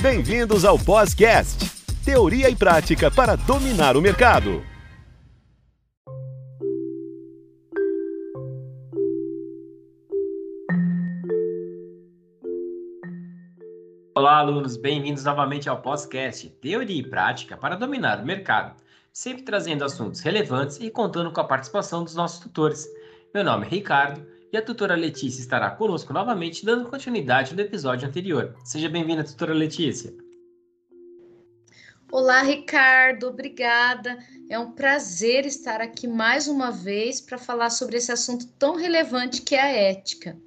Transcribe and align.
Bem-vindos 0.00 0.64
ao 0.64 0.76
Podcast, 0.76 1.70
teoria 2.04 2.50
e 2.50 2.56
prática 2.56 3.10
para 3.10 3.36
dominar 3.36 3.96
o 3.96 4.02
mercado. 4.02 4.62
Olá, 14.14 14.38
alunos, 14.38 14.76
bem-vindos 14.76 15.24
novamente 15.24 15.68
ao 15.68 15.80
podcast 15.80 16.50
Teoria 16.60 16.98
e 16.98 17.08
Prática 17.08 17.56
para 17.56 17.76
Dominar 17.76 18.20
o 18.20 18.26
Mercado, 18.26 18.74
sempre 19.12 19.44
trazendo 19.44 19.84
assuntos 19.84 20.20
relevantes 20.20 20.78
e 20.80 20.90
contando 20.90 21.30
com 21.30 21.40
a 21.40 21.44
participação 21.44 22.02
dos 22.02 22.16
nossos 22.16 22.40
tutores. 22.40 22.86
Meu 23.32 23.44
nome 23.44 23.64
é 23.66 23.70
Ricardo 23.70 24.33
e 24.54 24.56
a 24.56 24.62
tutora 24.62 24.94
Letícia 24.94 25.40
estará 25.40 25.68
conosco 25.68 26.12
novamente, 26.12 26.64
dando 26.64 26.88
continuidade 26.88 27.56
no 27.56 27.60
episódio 27.60 28.06
anterior. 28.06 28.54
Seja 28.64 28.88
bem-vinda, 28.88 29.24
tutora 29.24 29.52
Letícia. 29.52 30.14
Olá, 32.12 32.40
Ricardo, 32.42 33.26
obrigada. 33.26 34.16
É 34.48 34.56
um 34.56 34.70
prazer 34.70 35.44
estar 35.44 35.80
aqui 35.80 36.06
mais 36.06 36.46
uma 36.46 36.70
vez 36.70 37.20
para 37.20 37.36
falar 37.36 37.70
sobre 37.70 37.96
esse 37.96 38.12
assunto 38.12 38.46
tão 38.56 38.76
relevante 38.76 39.42
que 39.42 39.56
é 39.56 39.60
a 39.60 39.72
ética. 39.72 40.38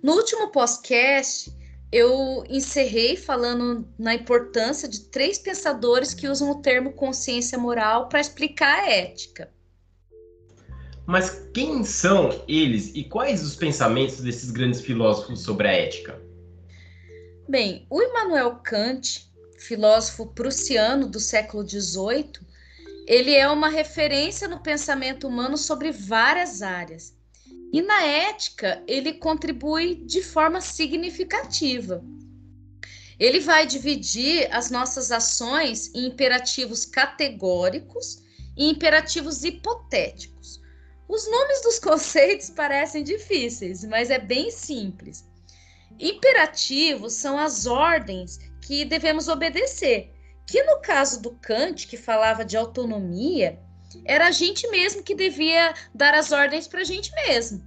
No 0.00 0.12
último 0.12 0.52
podcast, 0.52 1.52
eu 1.90 2.44
encerrei 2.48 3.16
falando 3.16 3.84
na 3.98 4.14
importância 4.14 4.88
de 4.88 5.10
três 5.10 5.38
pensadores 5.38 6.14
que 6.14 6.28
usam 6.28 6.52
o 6.52 6.62
termo 6.62 6.92
consciência 6.92 7.58
moral 7.58 8.08
para 8.08 8.20
explicar 8.20 8.84
a 8.84 8.88
ética. 8.88 9.52
Mas 11.06 11.48
quem 11.52 11.84
são 11.84 12.44
eles 12.46 12.92
e 12.94 13.04
quais 13.04 13.42
os 13.42 13.56
pensamentos 13.56 14.20
desses 14.20 14.50
grandes 14.50 14.80
filósofos 14.80 15.40
sobre 15.42 15.68
a 15.68 15.72
ética? 15.72 16.20
Bem, 17.48 17.86
o 17.90 18.00
Immanuel 18.00 18.60
Kant, 18.62 19.28
filósofo 19.58 20.26
prussiano 20.26 21.08
do 21.08 21.18
século 21.18 21.68
XVIII, 21.68 22.32
ele 23.06 23.34
é 23.34 23.48
uma 23.48 23.68
referência 23.68 24.46
no 24.46 24.60
pensamento 24.60 25.26
humano 25.26 25.56
sobre 25.56 25.90
várias 25.90 26.62
áreas. 26.62 27.14
E 27.72 27.82
na 27.82 28.02
ética, 28.02 28.82
ele 28.86 29.14
contribui 29.14 29.96
de 30.04 30.22
forma 30.22 30.60
significativa. 30.60 32.04
Ele 33.18 33.40
vai 33.40 33.66
dividir 33.66 34.48
as 34.52 34.70
nossas 34.70 35.10
ações 35.10 35.92
em 35.94 36.06
imperativos 36.06 36.84
categóricos 36.84 38.22
e 38.56 38.68
imperativos 38.68 39.42
hipotéticos. 39.42 40.31
Os 41.08 41.30
nomes 41.30 41.62
dos 41.62 41.78
conceitos 41.80 42.50
parecem 42.50 43.02
difíceis, 43.02 43.84
mas 43.84 44.10
é 44.10 44.18
bem 44.18 44.50
simples. 44.50 45.24
Imperativos 45.98 47.12
são 47.12 47.38
as 47.38 47.66
ordens 47.66 48.38
que 48.60 48.84
devemos 48.84 49.28
obedecer, 49.28 50.12
que 50.46 50.62
no 50.62 50.80
caso 50.80 51.20
do 51.20 51.32
Kant, 51.32 51.86
que 51.86 51.96
falava 51.96 52.44
de 52.44 52.56
autonomia, 52.56 53.60
era 54.04 54.28
a 54.28 54.30
gente 54.30 54.68
mesmo 54.68 55.02
que 55.02 55.14
devia 55.14 55.74
dar 55.94 56.14
as 56.14 56.32
ordens 56.32 56.66
para 56.66 56.80
a 56.80 56.84
gente 56.84 57.12
mesmo. 57.26 57.62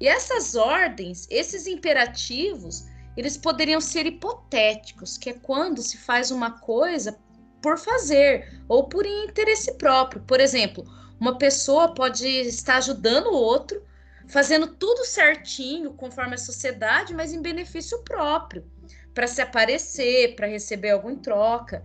E 0.00 0.06
essas 0.06 0.54
ordens, 0.54 1.26
esses 1.30 1.66
imperativos, 1.66 2.84
eles 3.16 3.36
poderiam 3.36 3.80
ser 3.80 4.06
hipotéticos, 4.06 5.18
que 5.18 5.30
é 5.30 5.32
quando 5.32 5.82
se 5.82 5.98
faz 5.98 6.30
uma 6.30 6.52
coisa 6.60 7.18
por 7.60 7.76
fazer 7.76 8.62
ou 8.68 8.88
por 8.88 9.04
interesse 9.04 9.74
próprio. 9.74 10.22
Por 10.22 10.40
exemplo, 10.40 10.84
uma 11.20 11.36
pessoa 11.36 11.94
pode 11.94 12.26
estar 12.26 12.76
ajudando 12.76 13.26
o 13.28 13.34
outro, 13.34 13.82
fazendo 14.28 14.66
tudo 14.66 15.04
certinho, 15.04 15.94
conforme 15.94 16.34
a 16.34 16.38
sociedade, 16.38 17.14
mas 17.14 17.32
em 17.32 17.42
benefício 17.42 18.02
próprio, 18.04 18.64
para 19.14 19.26
se 19.26 19.40
aparecer, 19.40 20.36
para 20.36 20.46
receber 20.46 20.90
algo 20.90 21.10
em 21.10 21.16
troca. 21.16 21.82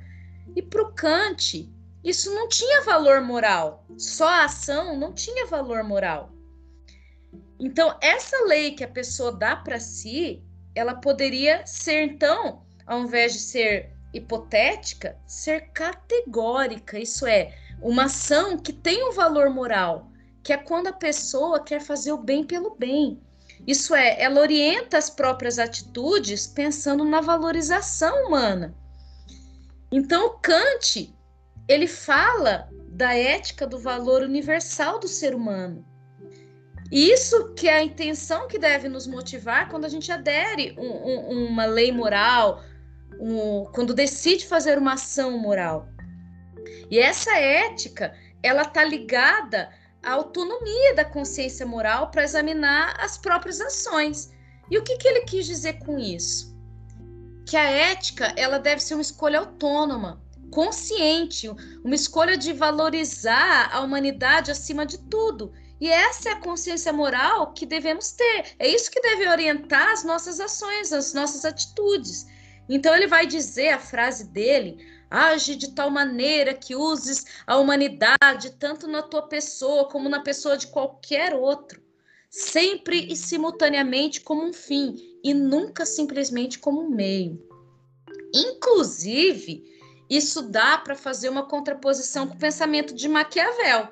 E 0.56 0.62
para 0.62 0.84
o 0.84 0.92
Kant, 0.94 1.70
isso 2.04 2.34
não 2.36 2.48
tinha 2.48 2.84
valor 2.84 3.22
moral. 3.22 3.86
Só 3.98 4.28
a 4.28 4.44
ação 4.44 4.98
não 4.98 5.14
tinha 5.14 5.48
valor 5.48 5.84
moral. 5.84 6.32
Então, 7.60 7.98
essa 8.02 8.44
lei 8.46 8.72
que 8.72 8.84
a 8.84 8.88
pessoa 8.88 9.32
dá 9.32 9.56
para 9.56 9.80
si, 9.80 10.44
ela 10.76 10.96
poderia 10.96 11.66
ser, 11.66 12.04
então, 12.04 12.64
ao 12.86 13.02
invés 13.04 13.34
de 13.34 13.40
ser 13.40 13.93
hipotética, 14.14 15.18
ser 15.26 15.70
categórica. 15.74 17.00
Isso 17.00 17.26
é, 17.26 17.54
uma 17.82 18.06
ação 18.06 18.58
que 18.58 18.72
tem 18.72 19.04
um 19.10 19.12
valor 19.12 19.50
moral, 19.50 20.12
que 20.44 20.54
é 20.54 20.58
quando 20.58 20.88
a 20.88 20.94
pessoa 20.94 21.64
quer 21.64 21.82
fazer 21.82 22.12
o 22.12 22.18
bem 22.18 22.44
pelo 22.44 22.76
bem. 22.76 23.20
Isso 23.66 23.96
é, 23.96 24.22
ela 24.22 24.42
orienta 24.42 24.98
as 24.98 25.10
próprias 25.10 25.58
atitudes 25.58 26.46
pensando 26.46 27.04
na 27.06 27.22
valorização 27.22 28.28
humana. 28.28 28.76
Então, 29.92 30.38
Kant, 30.42 31.14
ele 31.68 31.88
fala 31.88 32.70
da 32.90 33.14
ética 33.14 33.66
do 33.66 33.80
valor 33.80 34.22
universal 34.22 35.00
do 35.00 35.08
ser 35.08 35.34
humano. 35.34 35.86
Isso 36.92 37.54
que 37.56 37.68
é 37.68 37.78
a 37.78 37.84
intenção 37.84 38.48
que 38.48 38.60
deve 38.60 38.88
nos 38.88 39.08
motivar 39.08 39.70
quando 39.70 39.86
a 39.86 39.90
gente 39.90 40.12
adere 40.12 40.76
um, 40.78 40.86
um, 40.86 41.48
uma 41.48 41.66
lei 41.66 41.92
moral, 41.92 42.62
um, 43.24 43.64
quando 43.72 43.94
decide 43.94 44.46
fazer 44.46 44.78
uma 44.78 44.94
ação 44.94 45.38
moral. 45.38 45.88
E 46.92 47.00
essa 47.00 47.34
ética, 47.38 48.14
ela 48.44 48.64
está 48.64 48.84
ligada 48.84 49.70
à 50.04 50.12
autonomia 50.12 50.94
da 50.94 51.06
consciência 51.06 51.66
moral 51.66 52.12
para 52.12 52.24
examinar 52.24 52.94
as 53.00 53.18
próprias 53.18 53.62
ações. 53.62 54.32
E 54.70 54.78
o 54.78 54.84
que, 54.84 54.98
que 54.98 55.08
ele 55.08 55.22
quis 55.22 55.46
dizer 55.46 55.80
com 55.80 55.98
isso? 55.98 56.54
Que 57.46 57.56
a 57.56 57.64
ética, 57.64 58.34
ela 58.36 58.58
deve 58.58 58.82
ser 58.82 58.96
uma 58.96 59.02
escolha 59.02 59.40
autônoma, 59.40 60.22
consciente, 60.52 61.50
uma 61.84 61.96
escolha 61.96 62.38
de 62.38 62.52
valorizar 62.52 63.70
a 63.74 63.80
humanidade 63.80 64.52
acima 64.52 64.86
de 64.86 64.98
tudo. 64.98 65.54
E 65.80 65.90
essa 65.90 66.30
é 66.30 66.32
a 66.34 66.40
consciência 66.40 66.92
moral 66.92 67.54
que 67.54 67.66
devemos 67.66 68.12
ter. 68.12 68.54
É 68.60 68.68
isso 68.68 68.92
que 68.92 69.02
deve 69.02 69.28
orientar 69.28 69.92
as 69.92 70.04
nossas 70.04 70.40
ações, 70.42 70.92
as 70.92 71.14
nossas 71.14 71.46
atitudes. 71.46 72.26
Então 72.68 72.96
ele 72.96 73.08
vai 73.08 73.28
dizer 73.28 73.70
a 73.70 73.80
frase 73.80 74.26
dele: 74.26 74.86
Age 75.10 75.56
de 75.56 75.74
tal 75.76 75.90
maneira 75.90 76.54
que 76.54 76.76
uses 76.76 77.26
a 77.46 77.58
humanidade 77.58 78.52
tanto 78.58 78.88
na 78.88 79.02
tua 79.02 79.24
pessoa 79.24 79.90
como 79.90 80.10
na 80.10 80.22
pessoa 80.22 80.58
de 80.58 80.68
qualquer 80.68 81.34
outro, 81.34 81.82
sempre 82.30 83.12
e 83.12 83.16
simultaneamente 83.16 84.22
como 84.22 84.44
um 84.44 84.54
fim 84.54 84.96
e 85.24 85.34
nunca 85.34 85.86
simplesmente 85.86 86.60
como 86.60 86.82
um 86.82 86.90
meio. 86.90 87.42
Inclusive, 88.34 89.64
isso 90.10 90.42
dá 90.42 90.78
para 90.78 90.96
fazer 90.96 91.30
uma 91.30 91.48
contraposição 91.48 92.28
com 92.28 92.36
o 92.36 92.40
pensamento 92.40 92.94
de 92.94 93.08
Maquiavel, 93.08 93.90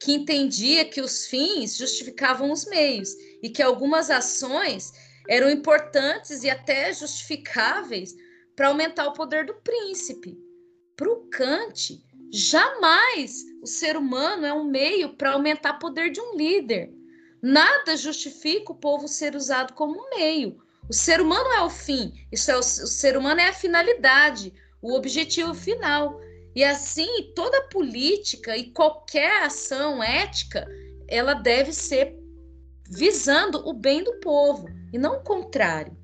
que 0.00 0.12
entendia 0.12 0.84
que 0.84 1.00
os 1.00 1.26
fins 1.26 1.76
justificavam 1.76 2.50
os 2.50 2.66
meios 2.66 3.10
e 3.42 3.48
que 3.48 3.62
algumas 3.62 4.10
ações 4.10 4.92
eram 5.28 5.50
importantes 5.50 6.42
e 6.42 6.50
até 6.50 6.92
justificáveis 6.92 8.14
para 8.54 8.68
aumentar 8.68 9.06
o 9.06 9.12
poder 9.12 9.46
do 9.46 9.54
príncipe. 9.54 10.38
Para 10.96 11.10
o 11.10 11.28
Kant, 11.28 12.02
jamais 12.30 13.42
o 13.62 13.66
ser 13.66 13.96
humano 13.96 14.46
é 14.46 14.52
um 14.52 14.64
meio 14.64 15.16
para 15.16 15.32
aumentar 15.32 15.76
o 15.76 15.78
poder 15.78 16.10
de 16.10 16.20
um 16.20 16.36
líder. 16.36 16.92
Nada 17.42 17.96
justifica 17.96 18.72
o 18.72 18.76
povo 18.76 19.08
ser 19.08 19.34
usado 19.34 19.74
como 19.74 19.98
um 20.00 20.10
meio. 20.16 20.62
O 20.88 20.92
ser 20.92 21.20
humano 21.20 21.50
é 21.52 21.62
o 21.62 21.70
fim, 21.70 22.12
isso 22.30 22.50
é 22.50 22.56
o, 22.56 22.60
o 22.60 22.62
ser 22.62 23.16
humano 23.16 23.40
é 23.40 23.48
a 23.48 23.54
finalidade, 23.54 24.52
o 24.82 24.94
objetivo 24.94 25.54
final. 25.54 26.20
E 26.54 26.62
assim, 26.62 27.32
toda 27.34 27.68
política 27.68 28.56
e 28.56 28.70
qualquer 28.70 29.42
ação 29.42 30.02
ética, 30.02 30.68
ela 31.08 31.34
deve 31.34 31.72
ser 31.72 32.14
visando 32.90 33.66
o 33.66 33.72
bem 33.72 34.04
do 34.04 34.20
povo 34.20 34.68
e 34.94 34.98
não 34.98 35.16
o 35.16 35.24
contrário. 35.24 35.96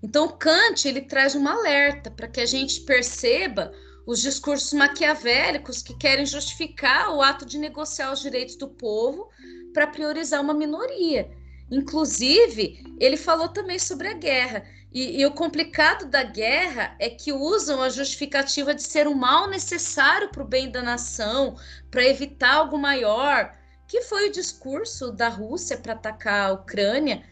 Então, 0.00 0.28
Kant 0.28 0.86
ele 0.86 1.00
traz 1.00 1.34
um 1.34 1.46
alerta 1.48 2.08
para 2.08 2.28
que 2.28 2.40
a 2.40 2.46
gente 2.46 2.82
perceba 2.82 3.72
os 4.06 4.22
discursos 4.22 4.72
maquiavélicos 4.72 5.82
que 5.82 5.98
querem 5.98 6.24
justificar 6.24 7.12
o 7.12 7.20
ato 7.20 7.44
de 7.44 7.58
negociar 7.58 8.12
os 8.12 8.20
direitos 8.20 8.54
do 8.54 8.68
povo 8.68 9.28
para 9.74 9.88
priorizar 9.88 10.40
uma 10.40 10.54
minoria. 10.54 11.28
Inclusive, 11.68 12.84
ele 13.00 13.16
falou 13.16 13.48
também 13.48 13.80
sobre 13.80 14.06
a 14.06 14.14
guerra. 14.14 14.64
E, 14.92 15.20
e, 15.20 15.26
o 15.26 15.32
complicado 15.32 16.06
da 16.08 16.22
guerra 16.22 16.94
é 17.00 17.10
que 17.10 17.32
usam 17.32 17.82
a 17.82 17.88
justificativa 17.88 18.72
de 18.72 18.82
ser 18.82 19.08
um 19.08 19.14
mal 19.14 19.48
necessário 19.48 20.30
para 20.30 20.42
o 20.42 20.48
bem 20.48 20.70
da 20.70 20.82
nação, 20.82 21.56
para 21.90 22.06
evitar 22.06 22.54
algo 22.54 22.78
maior, 22.78 23.52
que 23.90 24.02
foi 24.02 24.28
o 24.28 24.32
discurso 24.32 25.10
da 25.10 25.28
Rússia 25.28 25.76
para 25.76 25.94
atacar 25.94 26.48
a 26.48 26.52
Ucrânia, 26.52 27.24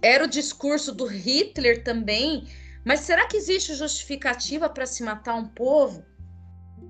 era 0.00 0.24
o 0.24 0.26
discurso 0.28 0.90
do 0.90 1.04
Hitler 1.04 1.84
também, 1.84 2.48
mas 2.82 3.00
será 3.00 3.26
que 3.26 3.36
existe 3.36 3.74
justificativa 3.74 4.70
para 4.70 4.86
se 4.86 5.02
matar 5.02 5.34
um 5.34 5.46
povo? 5.46 6.02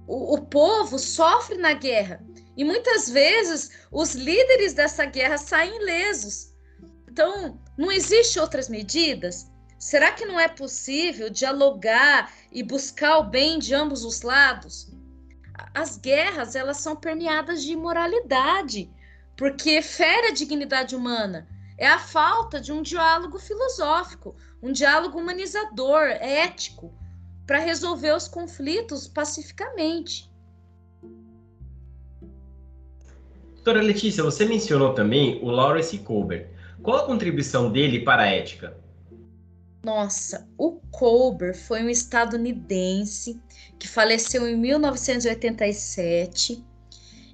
O, 0.06 0.37
o, 0.37 0.46
povo 0.46 1.00
sofre 1.00 1.56
na 1.56 1.72
guerra 1.72 2.25
e 2.56 2.62
muitas 2.62 3.10
vezes 3.10 3.72
os 3.90 4.14
líderes 4.14 4.72
dessa 4.72 5.05
guerra 5.05 5.37
saem 5.37 5.82
ilesos. 5.82 6.52
Então, 7.10 7.60
não 7.76 7.90
existe 7.90 8.38
outras 8.38 8.69
medidas? 8.69 9.50
Será 9.81 10.12
que 10.12 10.25
não 10.25 10.38
é 10.38 10.46
possível 10.46 11.28
dialogar 11.28 12.32
e 12.52 12.62
buscar 12.62 13.19
o 13.19 13.25
bem 13.25 13.58
de 13.58 13.75
ambos 13.75 14.05
os 14.05 14.22
lados? 14.22 14.93
As 15.75 15.96
guerras, 15.96 16.55
elas 16.55 16.76
são 16.78 16.94
permeadas 16.94 17.62
de 17.64 17.72
imoralidade, 17.72 18.92
porque 19.43 19.83
fere 19.83 20.29
a 20.29 20.33
dignidade 20.33 20.94
humana. 20.94 21.49
É 21.77 21.89
a 21.89 21.99
falta 21.99 22.61
de 22.61 22.71
um 22.71 22.81
diálogo 22.81 23.41
filosófico, 23.41 24.37
um 24.62 24.71
diálogo 24.71 25.19
humanizador, 25.19 26.03
ético, 26.21 26.94
para 27.44 27.59
resolver 27.59 28.15
os 28.15 28.29
conflitos 28.29 29.09
pacificamente. 29.09 30.31
Doutora 33.55 33.83
Letícia, 33.83 34.23
você 34.23 34.44
mencionou 34.44 34.94
também 34.94 35.43
o 35.43 35.50
Lawrence 35.50 35.99
Colbert. 35.99 36.49
Qual 36.81 36.99
a 36.99 37.06
contribuição 37.06 37.69
dele 37.69 38.05
para 38.05 38.23
a 38.23 38.27
ética? 38.27 38.81
Nossa, 39.85 40.49
o 40.56 40.81
Colbert 40.93 41.56
foi 41.56 41.83
um 41.83 41.91
estadunidense 41.91 43.43
que 43.77 43.89
faleceu 43.89 44.49
em 44.49 44.56
1987 44.56 46.65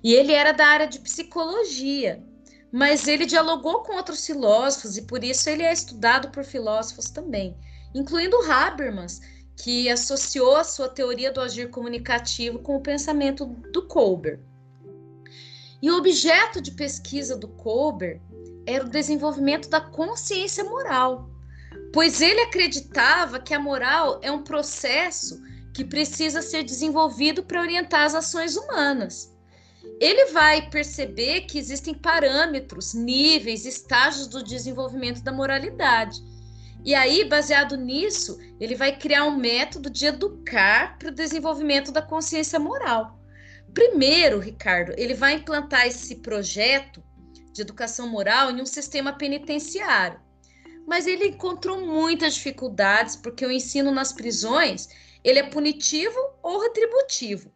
e 0.03 0.15
ele 0.15 0.33
era 0.33 0.53
da 0.53 0.67
área 0.67 0.87
de 0.87 0.99
psicologia, 1.01 2.23
mas 2.71 3.09
ele 3.09 3.27
dialogou 3.27 3.83
com 3.83 3.97
outros 3.97 4.25
filósofos 4.27 4.97
e 4.97 5.03
por 5.03 5.25
isso 5.25 5.49
ele 5.49 5.63
é 5.63 5.73
estudado 5.73 6.31
por 6.31 6.45
filósofos 6.45 7.11
também, 7.11 7.57
incluindo 7.95 8.37
Habermas, 8.51 9.21
que 9.57 9.89
associou 9.89 10.57
a 10.57 10.65
sua 10.65 10.89
teoria 10.89 11.33
do 11.33 11.41
agir 11.41 11.71
comunicativo 11.71 12.61
com 12.61 12.77
o 12.77 12.83
pensamento 12.83 13.47
do 13.73 13.87
Colbert. 13.87 14.41
E 15.81 15.91
o 15.91 15.97
objeto 15.97 16.61
de 16.61 16.73
pesquisa 16.73 17.37
do 17.37 17.49
Colbert 17.49 18.21
era 18.67 18.85
o 18.85 18.91
desenvolvimento 18.91 19.69
da 19.69 19.81
consciência 19.81 20.65
moral 20.65 21.29
pois 21.93 22.21
ele 22.21 22.41
acreditava 22.41 23.41
que 23.41 23.55
a 23.55 23.61
moral 23.61 24.19
é 24.23 24.31
um 24.31 24.43
processo 24.43 25.41
que 25.73 25.85
precisa 25.85 26.43
ser 26.43 26.63
desenvolvido 26.63 27.43
para 27.43 27.61
orientar 27.61 28.05
as 28.05 28.15
ações 28.15 28.57
humanas. 28.57 29.35
Ele 30.01 30.27
vai 30.27 30.69
perceber 30.71 31.43
que 31.43 31.59
existem 31.59 31.95
parâmetros, 31.95 32.95
níveis, 32.95 33.65
estágios 33.65 34.27
do 34.27 34.43
desenvolvimento 34.43 35.23
da 35.23 35.33
moralidade. 35.33 36.23
E 36.85 36.95
aí, 36.95 37.25
baseado 37.25 37.77
nisso, 37.77 38.39
ele 38.61 38.75
vai 38.75 38.97
criar 38.97 39.25
um 39.25 39.37
método 39.37 39.91
de 39.91 40.07
educar 40.07 40.99
para 40.99 41.09
o 41.09 41.15
desenvolvimento 41.15 41.91
da 41.91 42.01
consciência 42.01 42.59
moral. 42.59 43.19
Primeiro, 43.75 44.39
Ricardo, 44.39 44.95
ele 44.97 45.15
vai 45.15 45.35
implantar 45.35 45.87
esse 45.87 46.17
projeto 46.17 47.03
de 47.53 47.61
educação 47.61 48.09
moral 48.09 48.51
em 48.51 48.63
um 48.63 48.67
sistema 48.67 49.13
penitenciário 49.13 50.21
mas 50.89 51.07
ele 51.07 51.27
encontrou 51.27 51.85
muitas 51.85 52.35
dificuldades 52.35 53.15
porque 53.15 53.45
o 53.45 53.53
ensino 53.53 53.93
nas 53.93 54.11
prisões 54.11 54.89
ele 55.23 55.39
é 55.39 55.43
punitivo 55.43 56.19
ou 56.43 56.63
retributivo. 56.63 57.53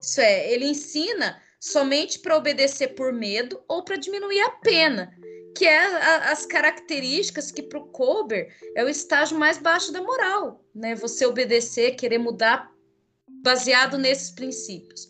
Isso 0.00 0.20
é, 0.20 0.52
ele 0.52 0.64
ensina 0.64 1.42
somente 1.60 2.18
para 2.18 2.36
obedecer 2.36 2.88
por 2.88 3.12
medo 3.12 3.62
ou 3.66 3.82
para 3.84 3.96
diminuir 3.96 4.40
a 4.40 4.50
pena, 4.50 5.12
que 5.56 5.64
é 5.64 5.78
a, 5.78 6.30
as 6.30 6.46
características 6.46 7.50
que 7.50 7.62
para 7.62 7.78
o 7.78 7.88
Colbert 7.88 8.48
é 8.74 8.84
o 8.84 8.88
estágio 8.88 9.38
mais 9.38 9.58
baixo 9.58 9.92
da 9.92 10.00
moral, 10.00 10.64
né? 10.74 10.94
Você 10.94 11.26
obedecer, 11.26 11.96
querer 11.96 12.18
mudar 12.18 12.70
baseado 13.26 13.98
nesses 13.98 14.30
princípios. 14.30 15.08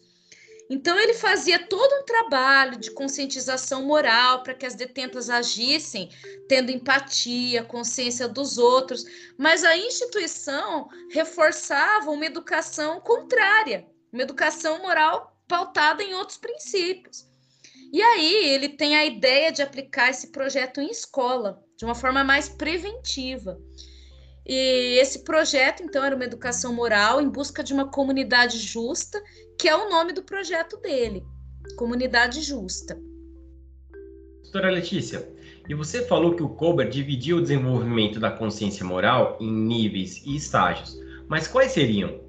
Então, 0.70 0.98
ele 0.98 1.14
fazia 1.14 1.58
todo 1.58 2.00
um 2.00 2.04
trabalho 2.04 2.78
de 2.78 2.90
conscientização 2.90 3.86
moral 3.86 4.42
para 4.42 4.52
que 4.52 4.66
as 4.66 4.74
detentas 4.74 5.30
agissem 5.30 6.10
tendo 6.46 6.70
empatia, 6.70 7.64
consciência 7.64 8.28
dos 8.28 8.58
outros, 8.58 9.04
mas 9.38 9.64
a 9.64 9.76
instituição 9.76 10.88
reforçava 11.10 12.10
uma 12.10 12.26
educação 12.26 13.00
contrária, 13.00 13.86
uma 14.12 14.22
educação 14.22 14.82
moral 14.82 15.37
pautada 15.48 16.02
em 16.02 16.14
outros 16.14 16.38
princípios. 16.38 17.26
E 17.92 18.02
aí 18.02 18.48
ele 18.48 18.68
tem 18.68 18.96
a 18.96 19.06
ideia 19.06 19.50
de 19.50 19.62
aplicar 19.62 20.10
esse 20.10 20.30
projeto 20.30 20.80
em 20.80 20.90
escola, 20.90 21.58
de 21.76 21.84
uma 21.84 21.94
forma 21.94 22.22
mais 22.22 22.48
preventiva. 22.48 23.58
E 24.46 24.98
esse 24.98 25.24
projeto, 25.24 25.82
então, 25.82 26.04
era 26.04 26.14
uma 26.14 26.24
educação 26.24 26.72
moral 26.72 27.20
em 27.20 27.28
busca 27.28 27.62
de 27.62 27.72
uma 27.72 27.90
comunidade 27.90 28.58
justa 28.58 29.22
que 29.58 29.68
é 29.68 29.74
o 29.74 29.90
nome 29.90 30.12
do 30.12 30.22
projeto 30.22 30.76
dele, 30.78 31.24
Comunidade 31.76 32.40
Justa. 32.42 32.98
Doutora 34.42 34.70
Letícia, 34.70 35.28
e 35.68 35.74
você 35.74 36.06
falou 36.06 36.34
que 36.34 36.42
o 36.42 36.48
Kober 36.48 36.88
dividiu 36.88 37.38
o 37.38 37.42
desenvolvimento 37.42 38.20
da 38.20 38.30
consciência 38.30 38.84
moral 38.84 39.36
em 39.40 39.52
níveis 39.52 40.22
e 40.24 40.36
estágios, 40.36 40.96
mas 41.28 41.48
quais 41.48 41.72
seriam? 41.72 42.27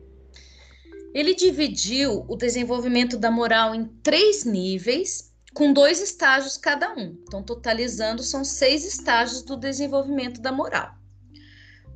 Ele 1.14 1.34
dividiu 1.34 2.26
o 2.28 2.36
desenvolvimento 2.36 3.18
da 3.18 3.32
moral 3.32 3.74
em 3.74 3.86
três 4.04 4.46
níveis, 4.46 5.34
com 5.54 5.74
dois 5.74 6.02
estágios 6.02 6.58
cada 6.58 6.94
um. 6.94 7.18
Então, 7.24 7.42
totalizando, 7.42 8.22
são 8.24 8.44
seis 8.44 8.86
estágios 8.86 9.42
do 9.42 9.58
desenvolvimento 9.58 10.40
da 10.40 10.52
moral. 10.52 10.94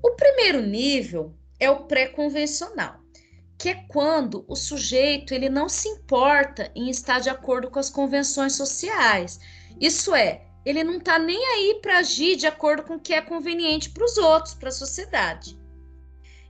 O 0.04 0.12
primeiro 0.12 0.62
nível 0.62 1.34
é 1.60 1.70
o 1.70 1.86
pré-convencional 1.86 3.04
que 3.64 3.70
é 3.70 3.76
quando 3.88 4.44
o 4.46 4.58
sujeito 4.58 5.34
ele 5.34 5.48
não 5.48 5.70
se 5.70 5.88
importa 5.88 6.70
em 6.76 6.90
estar 6.90 7.20
de 7.20 7.30
acordo 7.30 7.72
com 7.72 7.80
as 7.80 7.90
convenções 7.90 8.56
sociais. 8.56 9.40
Isso 9.80 10.14
é, 10.14 10.46
ele 10.66 10.84
não 10.84 10.98
está 10.98 11.18
nem 11.18 11.42
aí 11.46 11.80
para 11.82 12.00
agir 12.00 12.36
de 12.36 12.46
acordo 12.46 12.84
com 12.84 12.96
o 12.96 13.00
que 13.00 13.14
é 13.14 13.22
conveniente 13.22 13.90
para 13.90 14.04
os 14.04 14.18
outros, 14.18 14.54
para 14.54 14.68
a 14.68 14.74
sociedade. 14.74 15.58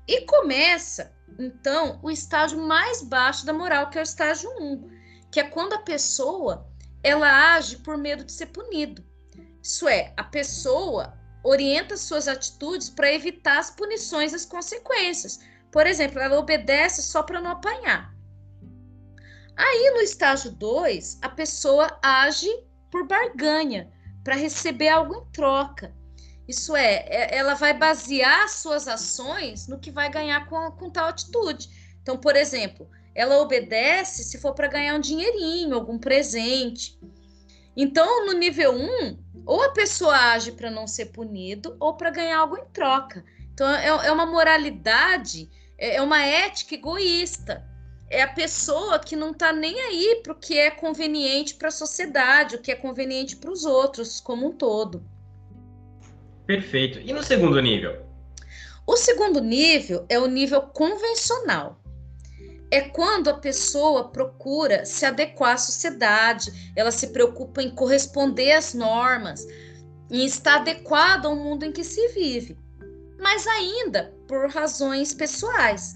E 0.08 0.22
começa, 0.22 1.13
então, 1.40 2.00
o 2.02 2.10
estágio 2.10 2.60
mais 2.60 3.02
baixo 3.02 3.46
da 3.46 3.54
moral, 3.54 3.90
que 3.90 3.98
é 3.98 4.02
o 4.02 4.04
estágio 4.04 4.50
1, 4.60 4.90
que 5.32 5.40
é 5.40 5.44
quando 5.44 5.74
a 5.74 5.80
pessoa 5.80 6.68
ela 7.02 7.56
age 7.56 7.78
por 7.78 7.98
medo 7.98 8.24
de 8.24 8.32
ser 8.32 8.48
punido. 8.48 9.04
Isso 9.62 9.88
é, 9.88 10.14
a 10.16 10.24
pessoa 10.24 11.14
orienta 11.44 11.98
suas 11.98 12.28
atitudes 12.28 12.90
para 12.90 13.12
evitar 13.12 13.60
as 13.60 13.70
punições 13.70 14.32
e 14.32 14.36
as 14.36 14.46
consequências 14.46 15.40
por 15.74 15.88
exemplo, 15.88 16.20
ela 16.20 16.38
obedece 16.38 17.02
só 17.02 17.24
para 17.24 17.42
não 17.42 17.50
apanhar. 17.50 18.14
Aí 19.58 19.92
no 19.96 20.02
estágio 20.02 20.52
2, 20.52 21.18
a 21.20 21.30
pessoa 21.30 22.00
age 22.02 22.48
por 22.92 23.08
barganha, 23.08 23.92
para 24.24 24.36
receber 24.36 24.90
algo 24.90 25.16
em 25.16 25.32
troca. 25.32 25.92
Isso 26.48 26.76
é, 26.76 27.06
é, 27.08 27.38
ela 27.38 27.54
vai 27.54 27.74
basear 27.74 28.50
suas 28.50 28.88
ações 28.88 29.68
no 29.68 29.80
que 29.80 29.92
vai 29.92 30.10
ganhar 30.10 30.48
com, 30.48 30.72
com 30.72 30.90
tal 30.90 31.08
atitude. 31.08 31.70
Então, 32.02 32.18
por 32.18 32.36
exemplo, 32.36 32.90
ela 33.16 33.40
obedece 33.40 34.24
se 34.24 34.38
for 34.40 34.54
para 34.54 34.68
ganhar 34.68 34.96
um 34.96 35.00
dinheirinho, 35.00 35.76
algum 35.76 35.98
presente. 35.98 37.00
Então, 37.76 38.26
no 38.26 38.34
nível 38.34 38.74
1, 38.74 38.78
um, 38.78 39.18
ou 39.46 39.64
a 39.64 39.72
pessoa 39.72 40.16
age 40.34 40.52
para 40.52 40.70
não 40.70 40.86
ser 40.86 41.08
punido 41.08 41.76
ou 41.80 41.96
para 41.96 42.10
ganhar 42.10 42.40
algo 42.40 42.58
em 42.58 42.66
troca. 42.66 43.24
Então, 43.54 43.70
é, 43.70 43.88
é 43.88 44.12
uma 44.12 44.26
moralidade 44.26 45.50
é, 45.78 45.96
é 45.96 46.02
uma 46.02 46.24
ética 46.24 46.76
egoísta. 46.76 47.66
É 48.10 48.22
a 48.22 48.28
pessoa 48.28 49.00
que 49.00 49.16
não 49.16 49.32
está 49.32 49.52
nem 49.52 49.80
aí 49.82 50.22
para 50.24 50.34
o 50.34 50.40
que 50.40 50.58
é 50.58 50.70
conveniente 50.70 51.56
para 51.56 51.70
a 51.70 51.72
sociedade, 51.72 52.56
o 52.56 52.62
que 52.62 52.72
é 52.72 52.76
conveniente 52.76 53.36
para 53.36 53.52
os 53.52 53.66
outros 53.66 54.22
como 54.22 54.48
um 54.48 54.52
todo. 54.52 55.04
Perfeito. 56.62 57.00
E 57.00 57.14
no 57.14 57.24
segundo 57.24 57.60
nível? 57.62 58.06
O 58.86 58.98
segundo 58.98 59.40
nível 59.40 60.06
é 60.10 60.20
o 60.20 60.28
nível 60.28 60.62
convencional. 60.62 61.80
É 62.70 62.82
quando 62.82 63.30
a 63.30 63.36
pessoa 63.36 64.10
procura 64.10 64.86
se 64.86 65.06
adequar 65.06 65.54
à 65.54 65.58
sociedade, 65.58 66.74
ela 66.76 66.92
se 66.92 67.08
preocupa 67.08 67.62
em 67.62 67.70
corresponder 67.70 68.52
às 68.54 68.74
normas, 68.74 69.46
em 70.10 70.26
estar 70.26 70.56
adequado 70.56 71.28
ao 71.28 71.36
mundo 71.36 71.64
em 71.64 71.72
que 71.72 71.84
se 71.84 72.08
vive 72.10 72.58
mas 73.24 73.48
ainda 73.48 74.14
por 74.28 74.50
razões 74.50 75.14
pessoais. 75.14 75.96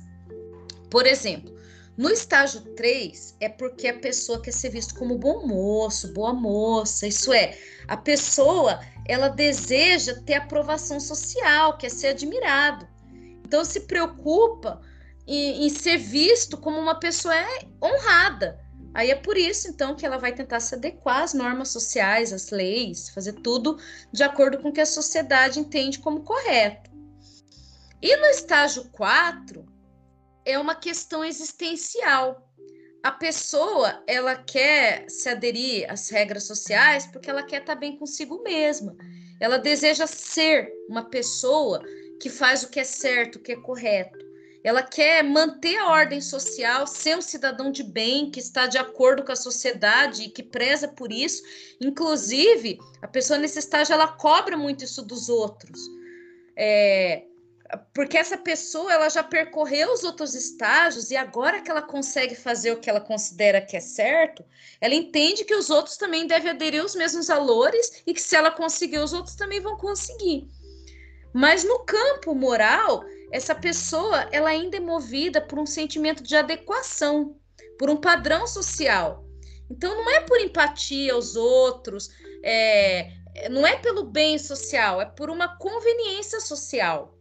Por 0.89 1.05
exemplo, 1.05 1.53
no 1.97 2.09
estágio 2.09 2.61
3 2.75 3.35
é 3.41 3.49
porque 3.49 3.89
a 3.89 3.99
pessoa 3.99 4.41
quer 4.41 4.53
ser 4.53 4.69
vista 4.69 4.97
como 4.97 5.17
bom 5.17 5.45
moço, 5.45 6.13
boa 6.13 6.33
moça, 6.33 7.05
isso 7.05 7.33
é, 7.33 7.57
a 7.87 7.97
pessoa 7.97 8.79
ela 9.07 9.27
deseja 9.27 10.21
ter 10.25 10.35
aprovação 10.35 10.99
social, 10.99 11.77
quer 11.77 11.89
ser 11.89 12.07
admirado. 12.07 12.87
Então 13.45 13.63
se 13.63 13.81
preocupa 13.81 14.81
em, 15.25 15.65
em 15.65 15.69
ser 15.69 15.97
visto 15.97 16.57
como 16.57 16.79
uma 16.79 16.99
pessoa 16.99 17.33
honrada. 17.81 18.59
Aí 18.93 19.11
é 19.11 19.15
por 19.15 19.37
isso, 19.37 19.67
então, 19.67 19.95
que 19.95 20.05
ela 20.05 20.17
vai 20.17 20.33
tentar 20.33 20.59
se 20.59 20.73
adequar 20.73 21.21
às 21.21 21.33
normas 21.33 21.69
sociais, 21.69 22.33
às 22.33 22.49
leis, 22.49 23.09
fazer 23.09 23.33
tudo 23.33 23.77
de 24.11 24.23
acordo 24.23 24.57
com 24.57 24.69
o 24.69 24.73
que 24.73 24.81
a 24.81 24.85
sociedade 24.87 25.59
entende 25.59 25.99
como 25.99 26.23
correto. 26.23 26.89
E 28.01 28.15
no 28.15 28.25
estágio 28.25 28.89
4 28.91 29.65
é 30.43 30.57
uma 30.57 30.73
questão 30.73 31.23
existencial. 31.23 32.46
A 33.07 33.11
pessoa, 33.13 34.03
ela 34.05 34.35
quer 34.35 35.09
se 35.09 35.29
aderir 35.29 35.89
às 35.89 36.09
regras 36.09 36.43
sociais 36.43 37.07
porque 37.07 37.29
ela 37.29 37.41
quer 37.41 37.61
estar 37.61 37.75
bem 37.75 37.95
consigo 37.95 38.43
mesma. 38.43 38.97
Ela 39.39 39.57
deseja 39.57 40.05
ser 40.05 40.69
uma 40.89 41.05
pessoa 41.05 41.81
que 42.21 42.29
faz 42.29 42.63
o 42.63 42.69
que 42.69 42.81
é 42.81 42.83
certo, 42.83 43.37
o 43.37 43.39
que 43.39 43.53
é 43.53 43.55
correto. 43.55 44.19
Ela 44.61 44.83
quer 44.83 45.23
manter 45.23 45.77
a 45.77 45.87
ordem 45.87 46.19
social, 46.19 46.85
ser 46.85 47.17
um 47.17 47.21
cidadão 47.21 47.71
de 47.71 47.81
bem, 47.81 48.29
que 48.29 48.41
está 48.41 48.67
de 48.67 48.77
acordo 48.77 49.23
com 49.23 49.31
a 49.31 49.37
sociedade 49.37 50.23
e 50.23 50.29
que 50.29 50.43
preza 50.43 50.89
por 50.89 51.09
isso. 51.09 51.43
Inclusive, 51.79 52.77
a 53.01 53.07
pessoa 53.07 53.39
nesse 53.39 53.57
estágio 53.57 53.93
ela 53.93 54.09
cobra 54.09 54.57
muito 54.57 54.83
isso 54.83 55.01
dos 55.01 55.29
outros. 55.29 55.79
É, 56.57 57.23
porque 57.93 58.17
essa 58.17 58.37
pessoa 58.37 58.93
ela 58.93 59.09
já 59.09 59.23
percorreu 59.23 59.91
os 59.91 60.03
outros 60.03 60.33
estágios 60.33 61.11
e 61.11 61.15
agora 61.15 61.61
que 61.61 61.69
ela 61.69 61.81
consegue 61.81 62.35
fazer 62.35 62.71
o 62.71 62.79
que 62.79 62.89
ela 62.89 63.01
considera 63.01 63.61
que 63.61 63.75
é 63.75 63.79
certo, 63.79 64.45
ela 64.79 64.93
entende 64.93 65.43
que 65.43 65.55
os 65.55 65.69
outros 65.69 65.97
também 65.97 66.27
devem 66.27 66.51
aderir 66.51 66.81
aos 66.81 66.95
mesmos 66.95 67.27
valores 67.27 68.03
e 68.05 68.13
que 68.13 68.21
se 68.21 68.35
ela 68.35 68.51
conseguir, 68.51 68.99
os 68.99 69.13
outros 69.13 69.35
também 69.35 69.59
vão 69.59 69.77
conseguir. 69.77 70.47
Mas 71.33 71.63
no 71.63 71.79
campo 71.79 72.33
moral, 72.33 73.03
essa 73.31 73.53
pessoa 73.53 74.27
ela 74.31 74.49
ainda 74.49 74.77
é 74.77 74.79
movida 74.79 75.41
por 75.41 75.59
um 75.59 75.65
sentimento 75.65 76.23
de 76.23 76.35
adequação, 76.35 77.35
por 77.77 77.89
um 77.89 77.97
padrão 77.97 78.47
social. 78.47 79.25
Então 79.69 79.93
não 79.95 80.09
é 80.09 80.21
por 80.21 80.39
empatia 80.39 81.13
aos 81.13 81.35
outros, 81.35 82.09
é, 82.41 83.11
não 83.51 83.67
é 83.67 83.75
pelo 83.77 84.05
bem 84.05 84.37
social, 84.37 85.01
é 85.01 85.05
por 85.05 85.29
uma 85.29 85.57
conveniência 85.57 86.39
social. 86.39 87.16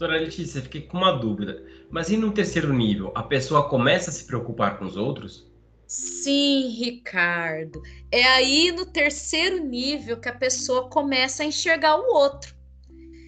Doutora 0.00 0.18
Letícia, 0.18 0.62
fiquei 0.62 0.80
com 0.80 0.96
uma 0.96 1.12
dúvida. 1.12 1.62
Mas 1.90 2.08
e 2.08 2.16
no 2.16 2.32
terceiro 2.32 2.72
nível, 2.72 3.12
a 3.14 3.22
pessoa 3.22 3.68
começa 3.68 4.08
a 4.08 4.12
se 4.14 4.24
preocupar 4.24 4.78
com 4.78 4.86
os 4.86 4.96
outros? 4.96 5.46
Sim, 5.86 6.68
Ricardo. 6.70 7.82
É 8.10 8.24
aí 8.24 8.72
no 8.72 8.86
terceiro 8.86 9.62
nível 9.62 10.18
que 10.18 10.30
a 10.30 10.34
pessoa 10.34 10.88
começa 10.88 11.42
a 11.42 11.46
enxergar 11.46 11.98
o 11.98 12.14
outro. 12.14 12.54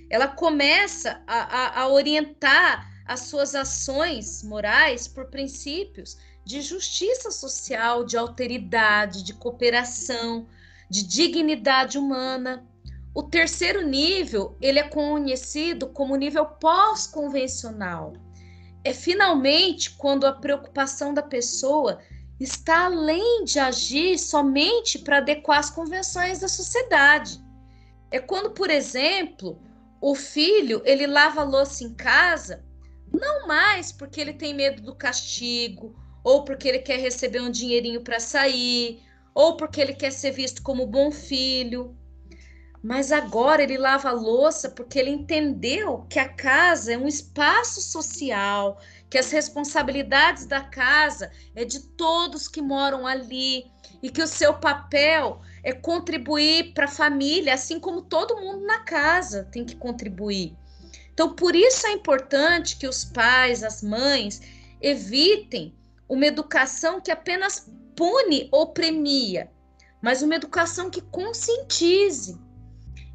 Ela 0.09 0.27
começa 0.27 1.23
a, 1.27 1.41
a, 1.43 1.81
a 1.83 1.89
orientar 1.89 2.91
as 3.05 3.21
suas 3.21 3.55
ações 3.55 4.43
morais 4.43 5.07
por 5.07 5.27
princípios 5.27 6.17
de 6.43 6.63
justiça 6.63 7.31
social, 7.31 8.03
de 8.03 8.17
alteridade, 8.17 9.23
de 9.23 9.35
cooperação, 9.35 10.49
de 10.89 11.07
dignidade 11.07 11.99
humana. 11.99 12.67
O 13.15 13.23
terceiro 13.23 13.87
nível, 13.87 14.57
ele 14.61 14.79
é 14.79 14.89
conhecido 14.89 15.89
como 15.89 16.17
nível 16.17 16.47
pós-convencional. 16.47 18.15
É 18.83 18.95
finalmente 18.95 19.91
quando 19.91 20.27
a 20.27 20.33
preocupação 20.33 21.13
da 21.13 21.23
pessoa 21.23 22.01
está 22.41 22.87
além 22.87 23.45
de 23.45 23.59
agir 23.59 24.19
somente 24.19 24.99
para 24.99 25.19
adequar 25.19 25.59
as 25.59 25.71
convenções 25.71 26.41
da 26.41 26.49
sociedade. 26.49 27.39
É 28.11 28.19
quando, 28.19 28.51
por 28.51 28.71
exemplo, 28.71 29.61
o 30.01 30.15
filho, 30.15 30.83
ele 30.85 31.07
lava 31.07 31.45
louça 31.45 31.85
em 31.85 31.95
casa, 31.95 32.65
não 33.13 33.47
mais 33.47 33.93
porque 33.93 34.21
ele 34.21 34.33
tem 34.33 34.55
medo 34.55 34.83
do 34.83 34.95
castigo, 34.95 35.95
ou 36.25 36.45
porque 36.45 36.67
ele 36.67 36.79
quer 36.79 36.99
receber 36.99 37.41
um 37.41 37.51
dinheirinho 37.51 38.03
para 38.03 38.19
sair, 38.19 39.03
ou 39.35 39.57
porque 39.57 39.81
ele 39.81 39.95
quer 39.95 40.11
ser 40.11 40.31
visto 40.31 40.63
como 40.63 40.87
bom 40.87 41.11
filho, 41.11 41.97
mas 42.83 43.13
agora 43.13 43.63
ele 43.63 43.79
lava 43.79 44.09
a 44.09 44.13
louça 44.13 44.69
porque 44.69 44.99
ele 44.99 45.11
entendeu 45.11 46.05
que 46.11 46.19
a 46.19 46.29
casa 46.29 46.93
é 46.93 46.99
um 46.99 47.07
espaço 47.07 47.81
social, 47.81 48.81
que 49.09 49.17
as 49.17 49.31
responsabilidades 49.31 50.47
da 50.47 50.61
casa 50.61 51.31
é 51.55 51.65
de 51.65 51.81
todos 51.81 52.49
que 52.49 52.61
moram 52.61 53.07
ali 53.07 53.71
e 54.03 54.11
que 54.11 54.21
o 54.21 54.27
seu 54.27 54.55
papel 54.55 55.41
é 55.63 55.73
contribuir 55.73 56.75
para 56.75 56.87
a 56.87 56.89
família, 56.89 57.55
assim 57.55 57.79
como 57.79 58.03
todo 58.03 58.41
mundo 58.41 58.67
na 58.67 58.81
casa 58.81 59.49
tem 59.53 59.65
que 59.65 59.77
contribuir. 59.77 60.57
Então, 61.15 61.37
por 61.37 61.55
isso 61.55 61.87
é 61.87 61.93
importante 61.93 62.77
que 62.77 62.89
os 62.89 63.05
pais, 63.05 63.63
as 63.63 63.81
mães, 63.81 64.41
evitem 64.81 65.73
uma 66.09 66.27
educação 66.27 67.01
que 67.01 67.13
apenas 67.13 67.71
pune 67.95 68.49
ou 68.51 68.73
premia, 68.73 69.53
mas 70.01 70.21
uma 70.21 70.35
educação 70.35 70.91
que 70.91 71.01
conscientize 71.01 72.41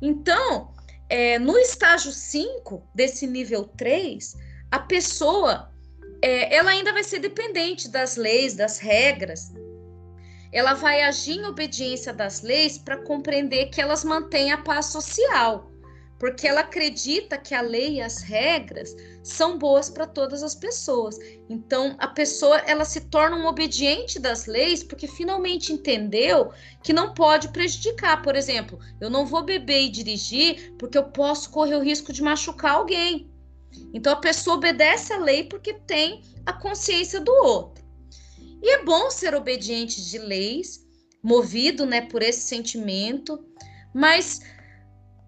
então, 0.01 0.73
é, 1.09 1.39
no 1.39 1.57
estágio 1.57 2.11
5 2.11 2.83
desse 2.93 3.25
nível 3.25 3.65
3, 3.77 4.35
a 4.71 4.79
pessoa 4.79 5.71
é, 6.21 6.55
ela 6.55 6.71
ainda 6.71 6.93
vai 6.93 7.03
ser 7.03 7.19
dependente 7.19 7.89
das 7.89 8.15
leis, 8.15 8.55
das 8.55 8.79
regras. 8.79 9.51
Ela 10.51 10.73
vai 10.73 11.01
agir 11.01 11.37
em 11.37 11.45
obediência 11.45 12.13
das 12.13 12.41
leis 12.41 12.77
para 12.77 12.97
compreender 13.03 13.67
que 13.67 13.81
elas 13.81 14.03
mantêm 14.03 14.51
a 14.51 14.57
paz 14.57 14.87
social 14.87 15.69
porque 16.19 16.47
ela 16.47 16.61
acredita 16.61 17.37
que 17.37 17.53
a 17.53 17.61
lei 17.61 17.95
e 17.95 18.01
as 18.01 18.21
regras 18.21 18.95
são 19.23 19.57
boas 19.57 19.89
para 19.89 20.07
todas 20.07 20.41
as 20.41 20.55
pessoas. 20.55 21.17
Então, 21.49 21.95
a 21.99 22.07
pessoa 22.07 22.57
ela 22.59 22.85
se 22.85 23.01
torna 23.01 23.37
um 23.37 23.45
obediente 23.45 24.19
das 24.19 24.45
leis 24.45 24.83
porque 24.83 25.07
finalmente 25.07 25.71
entendeu 25.71 26.51
que 26.83 26.93
não 26.93 27.13
pode 27.13 27.49
prejudicar. 27.49 28.21
Por 28.21 28.35
exemplo, 28.35 28.79
eu 28.99 29.09
não 29.09 29.25
vou 29.25 29.43
beber 29.43 29.83
e 29.83 29.89
dirigir 29.89 30.73
porque 30.77 30.97
eu 30.97 31.05
posso 31.05 31.51
correr 31.51 31.75
o 31.75 31.83
risco 31.83 32.11
de 32.11 32.23
machucar 32.23 32.75
alguém. 32.75 33.29
Então, 33.93 34.13
a 34.13 34.17
pessoa 34.17 34.57
obedece 34.57 35.13
à 35.13 35.17
lei 35.17 35.43
porque 35.43 35.73
tem 35.73 36.21
a 36.45 36.53
consciência 36.53 37.19
do 37.19 37.31
outro. 37.31 37.85
E 38.61 38.71
é 38.71 38.83
bom 38.83 39.11
ser 39.11 39.35
obediente 39.35 40.03
de 40.03 40.17
leis, 40.17 40.83
movido, 41.21 41.85
né, 41.85 42.01
por 42.01 42.23
esse 42.23 42.41
sentimento, 42.41 43.43
mas 43.93 44.41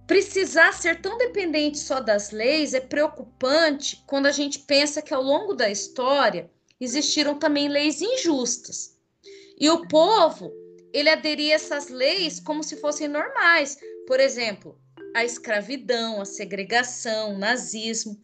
precisar 0.09 0.73
ser 0.73 1.01
tão 1.01 1.19
dependente 1.19 1.77
só 1.77 1.99
das 1.99 2.31
leis 2.31 2.73
é 2.73 2.79
preocupante 2.79 4.03
quando 4.07 4.25
a 4.25 4.31
gente 4.31 4.57
pensa 4.57 5.03
que 5.03 5.13
ao 5.13 5.21
longo 5.21 5.53
da 5.53 5.69
história 5.69 6.49
existiram 6.81 7.37
também 7.37 7.67
leis 7.67 8.01
injustas. 8.01 8.97
E 9.59 9.69
o 9.69 9.87
povo, 9.87 10.51
ele 10.91 11.11
aderia 11.11 11.53
a 11.53 11.57
essas 11.57 11.89
leis 11.89 12.39
como 12.39 12.63
se 12.63 12.77
fossem 12.77 13.07
normais. 13.07 13.77
Por 14.07 14.19
exemplo, 14.19 14.81
a 15.15 15.23
escravidão, 15.23 16.19
a 16.19 16.25
segregação, 16.25 17.35
o 17.35 17.37
nazismo. 17.37 18.19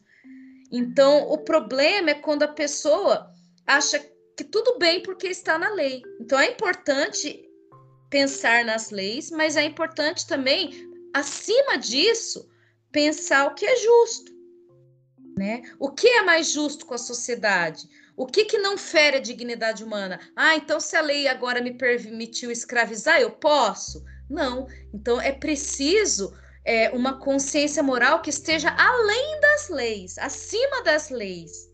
Então, 0.71 1.29
o 1.29 1.37
problema 1.37 2.09
é 2.09 2.15
quando 2.15 2.41
a 2.41 2.47
pessoa 2.47 3.31
acha 3.67 3.99
que 4.35 4.43
tudo 4.43 4.79
bem 4.79 5.03
porque 5.03 5.27
está 5.27 5.55
na 5.59 5.69
lei. 5.69 6.01
Então, 6.19 6.39
é 6.39 6.49
importante 6.49 7.47
pensar 8.09 8.65
nas 8.65 8.89
leis, 8.89 9.29
mas 9.29 9.55
é 9.55 9.63
importante 9.63 10.25
também 10.25 10.94
acima 11.15 11.77
disso, 11.77 12.49
pensar 12.91 13.47
o 13.47 13.55
que 13.55 13.65
é 13.65 13.77
justo. 13.77 14.35
Né? 15.37 15.61
O 15.79 15.89
que 15.91 16.07
é 16.07 16.21
mais 16.23 16.51
justo 16.51 16.85
com 16.85 16.93
a 16.93 16.97
sociedade? 16.97 17.87
O 18.17 18.25
que, 18.25 18.43
que 18.43 18.57
não 18.57 18.77
fere 18.77 19.17
a 19.17 19.21
dignidade 19.21 19.83
humana? 19.83 20.19
Ah, 20.35 20.55
então 20.55 20.79
se 20.79 20.95
a 20.97 21.01
lei 21.01 21.27
agora 21.27 21.61
me 21.61 21.73
permitiu 21.73 22.51
escravizar, 22.51 23.21
eu 23.21 23.31
posso? 23.31 24.03
Não. 24.29 24.67
Então 24.93 25.19
é 25.19 25.31
preciso 25.31 26.33
é, 26.65 26.89
uma 26.89 27.17
consciência 27.17 27.81
moral 27.81 28.21
que 28.21 28.29
esteja 28.29 28.75
além 28.77 29.39
das 29.39 29.69
leis, 29.69 30.17
acima 30.17 30.83
das 30.83 31.09
leis. 31.09 31.71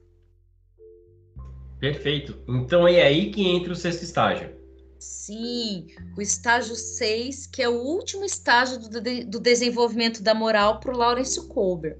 Perfeito. 1.79 2.43
Então 2.47 2.87
é 2.87 3.01
aí 3.01 3.31
que 3.31 3.47
entra 3.47 3.73
o 3.73 3.75
sexto 3.75 4.03
estágio. 4.03 4.60
Sim, 5.01 5.87
o 6.15 6.21
estágio 6.21 6.75
6, 6.75 7.47
que 7.47 7.63
é 7.63 7.67
o 7.67 7.81
último 7.81 8.23
estágio 8.23 8.77
do, 8.77 9.01
de, 9.01 9.23
do 9.23 9.39
desenvolvimento 9.39 10.21
da 10.21 10.35
moral 10.35 10.79
para 10.79 10.93
o 10.93 10.97
Lawrence 10.97 11.41
Kolber. 11.47 11.97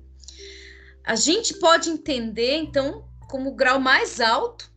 A 1.04 1.16
gente 1.16 1.56
pode 1.56 1.90
entender, 1.90 2.58
então, 2.58 3.04
como 3.28 3.50
o 3.50 3.56
grau 3.56 3.80
mais 3.80 4.22
alto, 4.22 4.72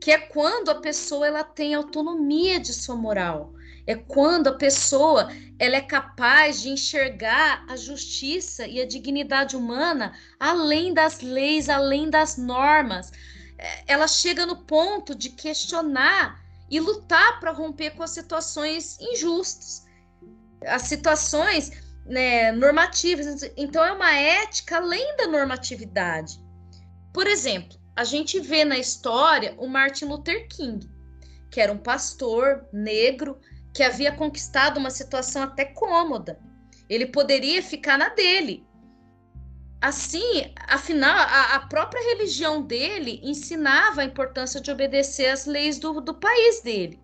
que 0.00 0.10
é 0.10 0.18
quando 0.18 0.68
a 0.68 0.80
pessoa 0.80 1.28
ela 1.28 1.44
tem 1.44 1.76
autonomia 1.76 2.58
de 2.58 2.72
sua 2.72 2.96
moral. 2.96 3.54
É 3.86 3.94
quando 3.94 4.48
a 4.48 4.54
pessoa 4.54 5.30
ela 5.56 5.76
é 5.76 5.80
capaz 5.80 6.60
de 6.60 6.70
enxergar 6.70 7.64
a 7.68 7.76
justiça 7.76 8.66
e 8.66 8.80
a 8.80 8.86
dignidade 8.86 9.56
humana 9.56 10.12
além 10.40 10.92
das 10.92 11.20
leis, 11.20 11.68
além 11.68 12.10
das 12.10 12.36
normas. 12.36 13.12
É, 13.56 13.84
ela 13.92 14.08
chega 14.08 14.44
no 14.44 14.56
ponto 14.56 15.14
de 15.14 15.30
questionar 15.30 16.43
e 16.70 16.80
lutar 16.80 17.40
para 17.40 17.52
romper 17.52 17.90
com 17.90 18.02
as 18.02 18.10
situações 18.10 18.98
injustas, 19.00 19.84
as 20.66 20.82
situações 20.82 21.70
né, 22.06 22.52
normativas. 22.52 23.42
Então, 23.56 23.84
é 23.84 23.92
uma 23.92 24.12
ética 24.12 24.76
além 24.76 25.16
da 25.16 25.26
normatividade. 25.26 26.42
Por 27.12 27.26
exemplo, 27.26 27.78
a 27.96 28.04
gente 28.04 28.40
vê 28.40 28.64
na 28.64 28.78
história 28.78 29.54
o 29.58 29.68
Martin 29.68 30.06
Luther 30.06 30.48
King, 30.48 30.90
que 31.50 31.60
era 31.60 31.72
um 31.72 31.78
pastor 31.78 32.66
negro 32.72 33.38
que 33.72 33.82
havia 33.82 34.12
conquistado 34.12 34.78
uma 34.78 34.90
situação 34.90 35.42
até 35.42 35.64
cômoda. 35.64 36.38
Ele 36.88 37.06
poderia 37.06 37.62
ficar 37.62 37.96
na 37.96 38.08
dele, 38.08 38.66
Assim, 39.84 40.50
afinal, 40.66 41.14
a, 41.14 41.56
a, 41.56 41.66
própria 41.66 42.02
religião 42.14 42.62
dele 42.62 43.20
ensinava 43.22 44.00
a 44.00 44.04
importância 44.06 44.58
de 44.58 44.70
obedecer 44.70 45.26
às 45.26 45.44
leis 45.44 45.78
do, 45.78 46.00
do 46.00 46.14
país 46.14 46.62
dele. 46.62 46.98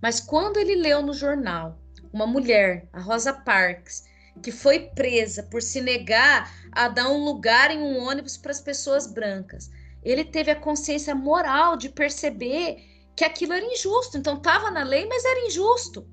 Mas 0.00 0.20
quando 0.20 0.56
ele 0.56 0.76
leu 0.76 1.02
no 1.02 1.12
jornal 1.12 1.78
uma 2.10 2.26
mulher, 2.26 2.88
a 2.94 3.00
Rosa 3.02 3.34
Parks, 3.34 4.04
que 4.42 4.50
foi 4.50 4.88
presa 4.94 5.42
por 5.42 5.60
se 5.60 5.82
negar 5.82 6.50
a 6.72 6.88
dar 6.88 7.10
um 7.10 7.22
lugar 7.22 7.70
em 7.70 7.82
um 7.82 8.08
ônibus 8.08 8.38
para 8.38 8.52
as 8.52 8.62
pessoas 8.62 9.06
brancas. 9.06 9.68
Ele 10.02 10.24
teve 10.24 10.50
a 10.50 10.58
consciência 10.58 11.14
moral 11.14 11.76
de 11.76 11.90
perceber 11.90 12.78
que 13.14 13.22
aquilo 13.22 13.52
era 13.52 13.66
injusto. 13.66 14.16
Então 14.16 14.38
estava 14.38 14.70
na 14.70 14.82
lei, 14.82 15.04
mas 15.04 15.26
era 15.26 15.46
injusto. 15.46 16.08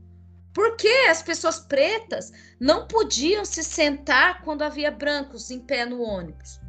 Por 0.58 0.76
que 0.76 0.90
as 1.08 1.22
pessoas 1.22 1.60
pretas 1.60 2.34
não 2.60 2.88
podiam 2.88 3.46
se 3.46 3.64
sentar 3.64 4.42
quando 4.42 4.64
havia 4.64 4.90
brancos 4.90 5.52
em 5.52 5.60
pé 5.60 5.86
no 5.86 6.02
ônibus? 6.02 6.60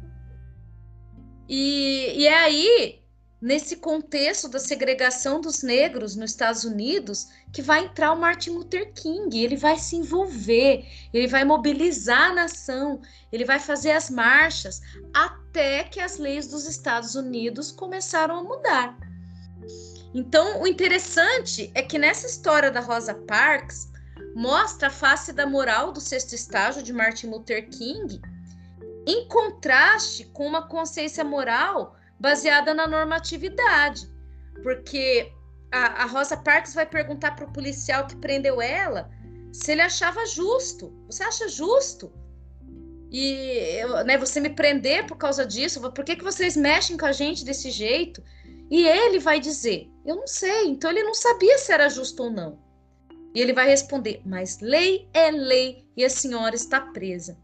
E, 1.49 2.13
e 2.15 2.27
é 2.27 2.37
aí, 2.37 3.01
nesse 3.41 3.77
contexto 3.77 4.47
da 4.47 4.59
segregação 4.59 5.41
dos 5.41 5.63
negros 5.63 6.15
nos 6.15 6.29
Estados 6.29 6.65
Unidos, 6.65 7.29
que 7.51 7.63
vai 7.63 7.85
entrar 7.85 8.13
o 8.13 8.19
Martin 8.19 8.51
Luther 8.51 8.93
King. 8.93 9.43
Ele 9.43 9.57
vai 9.57 9.79
se 9.79 9.95
envolver, 9.95 10.85
ele 11.11 11.25
vai 11.25 11.43
mobilizar 11.43 12.29
a 12.29 12.35
nação, 12.35 13.01
ele 13.31 13.43
vai 13.43 13.59
fazer 13.59 13.93
as 13.93 14.07
marchas, 14.07 14.81
até 15.11 15.83
que 15.83 15.99
as 15.99 16.19
leis 16.19 16.45
dos 16.45 16.67
Estados 16.67 17.15
Unidos 17.15 17.71
começaram 17.71 18.37
a 18.37 18.43
mudar. 18.43 19.08
Então, 20.13 20.61
o 20.61 20.67
interessante 20.67 21.71
é 21.75 21.81
que 21.81 21.99
nessa 21.99 22.25
história 22.25 22.71
da 22.71 22.79
Rosa 22.79 23.13
Parks 23.13 23.89
mostra 24.35 24.87
a 24.87 24.91
face 24.91 25.31
da 25.31 25.45
moral 25.45 25.91
do 25.91 26.01
sexto 26.01 26.33
estágio 26.33 26.81
de 26.81 26.91
Martin 26.93 27.27
Luther 27.27 27.69
King, 27.69 28.21
em 29.05 29.27
contraste 29.27 30.25
com 30.25 30.45
uma 30.47 30.67
consciência 30.67 31.23
moral 31.23 31.95
baseada 32.19 32.73
na 32.73 32.87
normatividade. 32.87 34.09
Porque 34.63 35.31
a, 35.71 36.03
a 36.03 36.05
Rosa 36.05 36.37
Parks 36.37 36.73
vai 36.73 36.85
perguntar 36.85 37.35
para 37.35 37.45
o 37.45 37.53
policial 37.53 38.07
que 38.07 38.15
prendeu 38.15 38.61
ela 38.61 39.09
se 39.51 39.71
ele 39.71 39.81
achava 39.81 40.25
justo. 40.25 40.93
Você 41.07 41.23
acha 41.23 41.47
justo? 41.47 42.11
E 43.11 43.79
né, 44.05 44.17
você 44.17 44.39
me 44.39 44.49
prender 44.49 45.07
por 45.07 45.17
causa 45.17 45.45
disso? 45.45 45.81
Por 45.91 46.05
que, 46.05 46.15
que 46.15 46.23
vocês 46.23 46.55
mexem 46.55 46.97
com 46.97 47.05
a 47.05 47.11
gente 47.11 47.43
desse 47.43 47.71
jeito? 47.71 48.23
E 48.69 48.87
ele 48.87 49.17
vai 49.17 49.39
dizer: 49.39 49.89
Eu 50.09 50.15
não 50.15 50.25
sei. 50.25 50.65
Então 50.65 50.89
ele 50.89 51.03
não 51.03 51.13
sabia 51.13 51.55
se 51.59 51.71
era 51.71 51.87
justo 51.87 52.23
ou 52.23 52.31
não. 52.31 52.59
E 53.35 53.39
ele 53.39 53.53
vai 53.53 53.67
responder: 53.67 54.23
Mas 54.25 54.59
lei 54.59 55.07
é 55.13 55.29
lei 55.29 55.85
e 55.95 56.03
a 56.03 56.09
senhora 56.09 56.55
está 56.55 56.81
presa. 56.81 57.37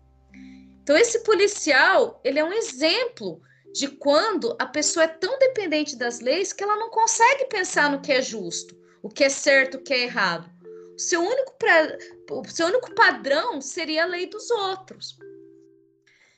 Então 0.81 0.97
esse 0.97 1.19
policial, 1.23 2.19
ele 2.23 2.39
é 2.39 2.43
um 2.43 2.51
exemplo 2.51 3.39
de 3.71 3.87
quando 3.87 4.55
a 4.57 4.65
pessoa 4.65 5.03
é 5.03 5.07
tão 5.07 5.37
dependente 5.37 5.95
das 5.95 6.19
leis 6.21 6.53
que 6.53 6.63
ela 6.63 6.75
não 6.75 6.89
consegue 6.89 7.45
pensar 7.45 7.91
no 7.91 8.01
que 8.01 8.11
é 8.11 8.21
justo, 8.21 8.75
o 9.03 9.09
que 9.09 9.23
é 9.23 9.29
certo, 9.29 9.75
o 9.75 9.83
que 9.83 9.93
é 9.93 10.03
errado. 10.03 10.49
O 10.95 10.99
seu 10.99 11.21
único, 11.21 11.53
pra... 11.59 11.97
o 12.31 12.49
seu 12.49 12.65
único 12.67 12.95
padrão 12.95 13.61
seria 13.61 14.03
a 14.03 14.07
lei 14.07 14.25
dos 14.25 14.49
outros. 14.49 15.19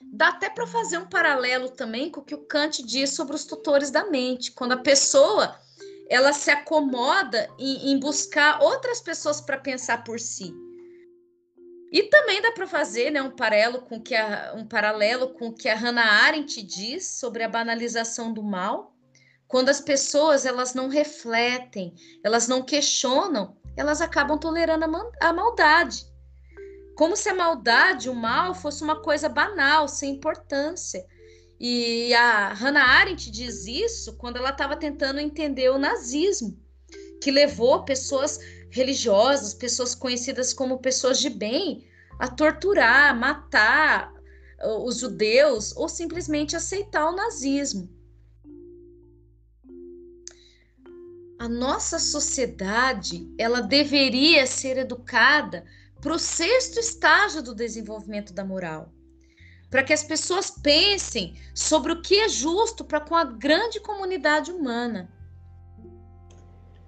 Dá 0.02 0.30
até 0.30 0.50
para 0.50 0.68
fazer 0.68 0.98
um 0.98 1.08
paralelo 1.08 1.70
também 1.70 2.10
com 2.10 2.20
o 2.20 2.26
que 2.26 2.36
o 2.36 2.46
Kant 2.46 2.84
diz 2.84 3.12
sobre 3.12 3.36
os 3.36 3.46
tutores 3.46 3.92
da 3.92 4.10
mente. 4.10 4.52
Quando 4.52 4.74
a 4.74 4.78
pessoa 4.78 5.58
ela 6.10 6.34
se 6.34 6.50
acomoda 6.50 7.50
em, 7.58 7.92
em 7.92 8.00
buscar 8.00 8.62
outras 8.62 9.02
pessoas 9.02 9.42
para 9.42 9.58
pensar 9.58 10.04
por 10.04 10.20
si. 10.20 10.54
E 11.92 12.04
também 12.04 12.42
dá 12.42 12.52
para 12.52 12.68
fazer 12.68 13.12
né, 13.12 13.22
um, 13.22 13.32
paralelo 13.32 13.82
com 13.82 14.02
que 14.02 14.16
a, 14.16 14.54
um 14.56 14.68
paralelo 14.68 15.34
com 15.34 15.48
o 15.48 15.54
que 15.54 15.70
a 15.70 15.76
Hannah 15.76 16.26
Arendt 16.26 16.62
diz 16.62 17.08
sobre 17.20 17.44
a 17.44 17.50
banalização 17.50 18.34
do 18.34 18.44
mal. 18.44 18.94
Quando 19.48 19.70
as 19.70 19.80
pessoas 19.80 20.46
elas 20.46 20.74
não 20.74 20.90
refletem, 20.90 21.94
elas 22.24 22.48
não 22.48 22.62
questionam, 22.62 23.58
elas 23.78 24.02
acabam 24.02 24.38
tolerando 24.38 24.84
a, 24.84 25.30
a 25.30 25.34
maldade 25.34 26.06
como 26.98 27.16
se 27.16 27.30
a 27.30 27.36
maldade, 27.36 28.10
o 28.10 28.16
mal, 28.16 28.56
fosse 28.56 28.84
uma 28.84 29.04
coisa 29.04 29.30
banal, 29.30 29.88
sem 29.88 30.16
importância. 30.16 31.06
E 31.60 32.14
a 32.14 32.54
Hannah 32.54 32.86
Arendt 32.86 33.32
diz 33.32 33.66
isso 33.66 34.16
quando 34.18 34.38
ela 34.38 34.52
estava 34.52 34.76
tentando 34.76 35.20
entender 35.20 35.70
o 35.70 35.78
nazismo, 35.78 36.58
que 37.22 37.32
levou 37.32 37.84
pessoas 37.84 38.40
religiosas, 38.70 39.54
pessoas 39.54 39.96
conhecidas 39.96 40.54
como 40.54 40.80
pessoas 40.80 41.20
de 41.20 41.30
bem, 41.30 41.88
a 42.20 42.28
torturar, 42.28 43.18
matar 43.18 44.14
os 44.84 45.00
judeus 45.00 45.76
ou 45.76 45.88
simplesmente 45.88 46.56
aceitar 46.56 47.10
o 47.10 47.16
nazismo. 47.16 47.90
A 51.40 51.48
nossa 51.48 52.00
sociedade, 52.00 53.32
ela 53.38 53.62
deveria 53.62 54.48
ser 54.48 54.78
educada 54.78 55.64
para 56.02 56.14
o 56.14 56.20
sexto 56.20 56.80
estágio 56.80 57.44
do 57.44 57.54
desenvolvimento 57.54 58.34
da 58.34 58.44
moral, 58.44 58.92
para 59.70 59.84
que 59.84 59.94
as 59.94 60.04
pessoas 60.04 60.50
pensem 60.50 61.36
sobre 61.54 61.92
o 61.92 62.02
que 62.02 62.16
é 62.16 62.30
justo 62.30 62.84
para 62.84 63.00
com 63.00 63.16
a 63.16 63.24
grande 63.24 63.80
comunidade 63.80 64.52
humana. 64.52 65.10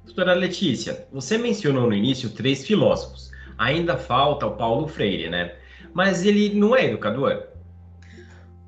Doutora 0.05 0.33
Letícia, 0.33 1.07
você 1.11 1.37
mencionou 1.37 1.87
no 1.87 1.93
início 1.93 2.29
três 2.29 2.65
filósofos. 2.65 3.31
Ainda 3.57 3.97
falta 3.97 4.45
o 4.45 4.55
Paulo 4.55 4.87
Freire, 4.87 5.29
né? 5.29 5.55
Mas 5.93 6.25
ele 6.25 6.53
não 6.53 6.75
é 6.75 6.85
educador? 6.85 7.47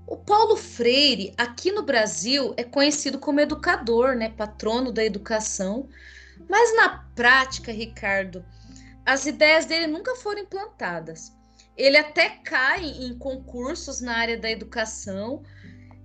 O 0.05 0.17
Paulo 0.17 0.57
Freire, 0.57 1.33
aqui 1.37 1.71
no 1.71 1.83
Brasil, 1.83 2.53
é 2.57 2.63
conhecido 2.63 3.17
como 3.17 3.39
educador, 3.39 4.13
né? 4.15 4.29
Patrono 4.29 4.91
da 4.91 5.03
educação. 5.03 5.87
Mas 6.49 6.75
na 6.75 7.05
prática, 7.15 7.71
Ricardo, 7.71 8.43
as 9.05 9.25
ideias 9.25 9.65
dele 9.65 9.87
nunca 9.87 10.15
foram 10.15 10.41
implantadas. 10.41 11.33
Ele 11.81 11.97
até 11.97 12.29
cai 12.29 12.85
em 12.85 13.17
concursos 13.17 14.01
na 14.01 14.15
área 14.15 14.37
da 14.37 14.51
educação, 14.51 15.41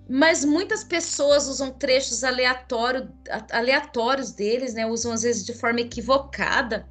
mas 0.09 0.43
muitas 0.43 0.83
pessoas 0.83 1.47
usam 1.49 1.71
trechos 1.71 2.25
aleatório, 2.25 3.13
aleatórios 3.53 4.33
deles, 4.33 4.73
né? 4.73 4.87
Usam 4.87 5.13
às 5.13 5.21
vezes 5.21 5.45
de 5.45 5.53
forma 5.53 5.83
equivocada. 5.83 6.89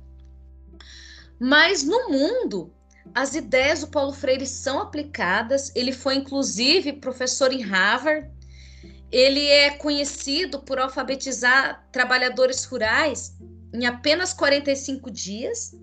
Mas 1.39 1.81
no 1.81 2.09
mundo, 2.09 2.71
as 3.11 3.33
ideias 3.33 3.81
do 3.81 3.87
Paulo 3.87 4.13
Freire 4.13 4.45
são 4.45 4.79
aplicadas. 4.79 5.71
Ele 5.73 5.91
foi 5.91 6.13
inclusive 6.17 6.93
professor 6.93 7.51
em 7.51 7.63
Harvard. 7.63 8.29
Ele 9.11 9.47
é 9.47 9.71
conhecido 9.71 10.59
por 10.59 10.77
alfabetizar 10.77 11.87
trabalhadores 11.91 12.63
rurais 12.65 13.35
em 13.73 13.87
apenas 13.87 14.31
45 14.31 15.09
dias. 15.09 15.73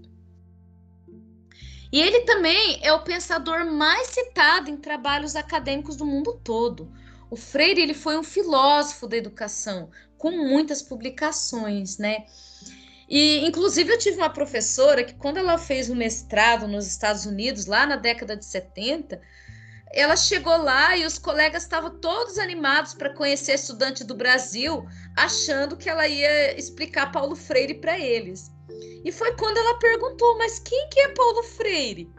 E 1.92 2.00
ele 2.00 2.20
também 2.20 2.80
é 2.82 2.92
o 2.92 3.02
pensador 3.02 3.66
mais 3.66 4.08
citado 4.08 4.70
em 4.70 4.78
trabalhos 4.78 5.36
acadêmicos 5.36 5.94
do 5.94 6.06
mundo 6.06 6.40
todo. 6.42 6.90
O 7.30 7.36
Freire 7.36 7.82
ele 7.82 7.94
foi 7.94 8.16
um 8.18 8.22
filósofo 8.22 9.06
da 9.06 9.16
educação, 9.16 9.90
com 10.16 10.30
muitas 10.30 10.80
publicações, 10.80 11.98
né? 11.98 12.24
E, 13.08 13.46
inclusive, 13.46 13.92
eu 13.92 13.98
tive 13.98 14.16
uma 14.16 14.30
professora 14.30 15.04
que, 15.04 15.14
quando 15.14 15.36
ela 15.36 15.58
fez 15.58 15.90
o 15.90 15.96
mestrado 15.96 16.66
nos 16.66 16.86
Estados 16.86 17.26
Unidos, 17.26 17.66
lá 17.66 17.86
na 17.86 17.96
década 17.96 18.36
de 18.36 18.44
70, 18.44 19.20
ela 19.92 20.16
chegou 20.16 20.56
lá 20.56 20.96
e 20.96 21.04
os 21.04 21.18
colegas 21.18 21.62
estavam 21.64 21.98
todos 21.98 22.38
animados 22.38 22.94
para 22.94 23.14
conhecer 23.14 23.52
estudante 23.52 24.04
do 24.04 24.14
Brasil, 24.14 24.86
achando 25.16 25.76
que 25.76 25.90
ela 25.90 26.06
ia 26.06 26.58
explicar 26.58 27.10
Paulo 27.10 27.34
Freire 27.34 27.74
para 27.74 27.98
eles. 27.98 28.51
E 29.04 29.12
foi 29.12 29.32
quando 29.36 29.58
ela 29.58 29.78
perguntou: 29.78 30.38
mas 30.38 30.58
quem 30.58 30.88
que 30.88 31.00
é 31.00 31.08
Paulo 31.08 31.42
Freire? 31.42 32.10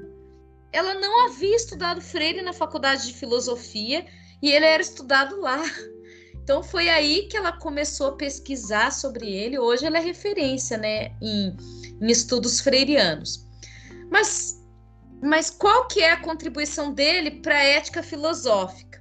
Ela 0.71 0.95
não 0.95 1.25
havia 1.25 1.55
estudado 1.55 2.01
Freire 2.01 2.41
na 2.41 2.51
faculdade 2.51 3.07
de 3.07 3.13
filosofia 3.13 4.05
e 4.41 4.51
ele 4.51 4.65
era 4.65 4.81
estudado 4.81 5.39
lá. 5.39 5.63
Então 6.43 6.61
foi 6.61 6.89
aí 6.89 7.29
que 7.29 7.37
ela 7.37 7.53
começou 7.53 8.07
a 8.07 8.15
pesquisar 8.17 8.91
sobre 8.91 9.31
ele. 9.31 9.57
Hoje 9.57 9.85
ela 9.85 9.97
é 9.97 10.01
referência, 10.01 10.77
né, 10.77 11.15
em, 11.21 11.55
em 12.01 12.11
estudos 12.11 12.59
freirianos. 12.59 13.47
Mas, 14.11 14.61
mas 15.21 15.49
qual 15.49 15.87
que 15.87 16.01
é 16.01 16.11
a 16.11 16.21
contribuição 16.21 16.93
dele 16.93 17.31
para 17.31 17.55
a 17.55 17.63
ética 17.63 18.03
filosófica? 18.03 18.92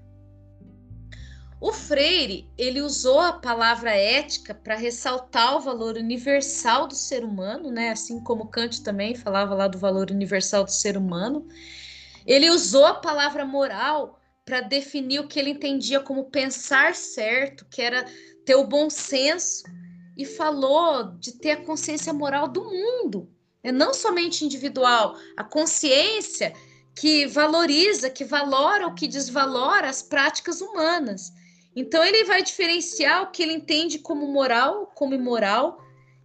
O 1.63 1.73
Freire, 1.73 2.51
ele 2.59 2.83
usou 2.83 3.21
a 3.21 3.35
palavra 3.35 3.93
ética 3.93 4.53
para 4.53 4.75
ressaltar 4.75 5.57
o 5.57 5.61
valor 5.61 5.97
universal 5.97 6.89
do 6.89 6.95
ser 6.97 7.23
humano, 7.23 7.71
né? 7.71 7.93
Assim 7.93 8.19
como 8.19 8.49
Kant 8.49 8.83
também 8.83 9.15
falava 9.15 9.55
lá 9.55 9.69
do 9.69 9.79
valor 9.79 10.11
universal 10.11 10.65
do 10.65 10.73
ser 10.73 10.97
humano. 10.97 11.47
Ele 12.27 12.51
usou 12.51 12.85
a 12.85 12.95
palavra 12.95 13.45
moral 13.45 14.19
para 14.45 14.61
definir 14.61 15.21
o 15.21 15.29
que 15.29 15.39
ele 15.39 15.51
entendia 15.51 16.01
como 16.01 16.25
pensar 16.33 16.97
certo, 16.97 17.65
que 17.71 17.81
era 17.81 18.05
ter 18.45 18.57
o 18.57 18.67
bom 18.67 18.91
senso, 18.91 19.63
e 20.19 20.27
falou 20.27 21.17
de 21.17 21.39
ter 21.39 21.53
a 21.53 21.65
consciência 21.65 22.13
moral 22.13 22.49
do 22.49 22.65
mundo, 22.65 23.31
né? 23.63 23.71
não 23.71 23.95
somente 23.95 24.45
individual, 24.45 25.15
a 25.37 25.45
consciência 25.45 26.53
que 26.93 27.25
valoriza, 27.29 28.11
que 28.11 28.25
valora 28.25 28.89
ou 28.89 28.95
que 28.95 29.07
desvalora 29.07 29.89
as 29.89 30.03
práticas 30.03 30.61
humanas. 30.61 31.33
Então 31.75 32.05
ele 32.05 32.25
vai 32.25 32.43
diferenciar 32.43 33.23
o 33.23 33.31
que 33.31 33.43
ele 33.43 33.55
entende 33.55 33.99
como 33.99 34.27
moral, 34.27 34.87
como 34.95 35.15
imoral, 35.15 35.81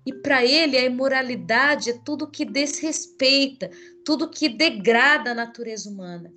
E 0.06 0.14
para 0.14 0.46
ele, 0.46 0.78
a 0.78 0.86
imoralidade 0.86 1.90
é 1.90 2.00
tudo 2.06 2.32
que 2.32 2.46
desrespeita, 2.46 3.70
tudo 4.06 4.30
que 4.30 4.48
degrada 4.48 5.32
a 5.32 5.36
natureza 5.36 5.90
humana. 5.90 6.34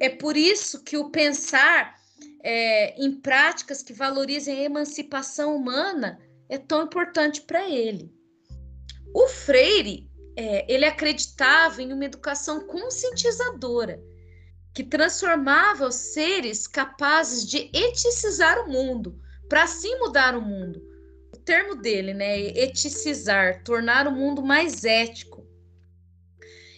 É 0.00 0.08
por 0.08 0.38
isso 0.38 0.82
que 0.82 0.96
o 0.96 1.10
pensar 1.10 1.94
é, 2.42 2.98
em 2.98 3.20
práticas 3.20 3.82
que 3.82 3.92
valorizem 3.92 4.58
a 4.58 4.62
emancipação 4.62 5.54
humana 5.54 6.18
é 6.48 6.56
tão 6.56 6.84
importante 6.84 7.42
para 7.42 7.68
ele. 7.68 8.10
O 9.14 9.28
Freire, 9.28 10.08
é, 10.34 10.64
ele 10.72 10.86
acreditava 10.86 11.82
em 11.82 11.92
uma 11.92 12.06
educação 12.06 12.66
conscientizadora, 12.66 14.00
que 14.78 14.84
transformava 14.84 15.88
os 15.88 15.96
seres 15.96 16.68
capazes 16.68 17.44
de 17.44 17.68
eticizar 17.74 18.60
o 18.60 18.70
mundo, 18.70 19.20
para 19.48 19.64
assim 19.64 19.98
mudar 19.98 20.36
o 20.36 20.40
mundo. 20.40 20.80
O 21.34 21.36
termo 21.36 21.74
dele, 21.74 22.14
né, 22.14 22.38
eticizar, 22.40 23.64
tornar 23.64 24.06
o 24.06 24.12
mundo 24.12 24.40
mais 24.40 24.84
ético. 24.84 25.44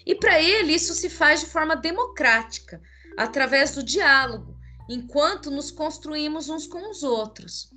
E 0.07 0.15
para 0.15 0.41
ele 0.41 0.73
isso 0.73 0.95
se 0.95 1.11
faz 1.11 1.41
de 1.41 1.47
forma 1.49 1.77
democrática, 1.77 2.81
através 3.19 3.75
do 3.75 3.83
diálogo, 3.83 4.57
enquanto 4.89 5.51
nos 5.51 5.71
construímos 5.71 6.49
uns 6.49 6.67
com 6.67 6.91
os 6.91 7.03
outros. 7.03 7.69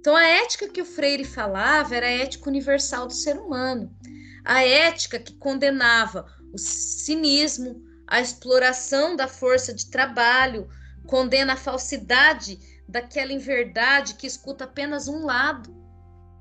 Então, 0.00 0.16
a 0.16 0.24
ética 0.24 0.70
que 0.70 0.80
o 0.80 0.86
Freire 0.86 1.26
falava 1.26 1.94
era 1.94 2.06
a 2.06 2.10
ética 2.10 2.48
universal 2.48 3.06
do 3.06 3.12
ser 3.12 3.36
humano, 3.36 3.94
a 4.42 4.64
ética 4.64 5.18
que 5.18 5.34
condenava 5.34 6.24
o 6.50 6.56
cinismo, 6.56 7.85
a 8.06 8.20
exploração 8.20 9.16
da 9.16 9.26
força 9.26 9.74
de 9.74 9.90
trabalho, 9.90 10.68
condena 11.06 11.54
a 11.54 11.56
falsidade 11.56 12.58
daquela 12.88 13.32
inverdade 13.32 14.14
que 14.14 14.26
escuta 14.26 14.64
apenas 14.64 15.08
um 15.08 15.24
lado, 15.24 15.74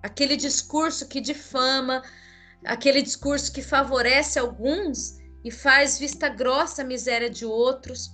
aquele 0.02 0.38
discurso 0.38 1.08
que 1.08 1.20
difama, 1.20 2.04
aquele 2.64 3.02
discurso 3.02 3.52
que 3.52 3.62
favorece 3.62 4.38
alguns 4.38 5.18
e 5.44 5.52
faz 5.52 5.98
vista 5.98 6.30
grossa 6.30 6.82
a 6.82 6.86
miséria 6.86 7.30
de 7.30 7.46
outros. 7.46 8.12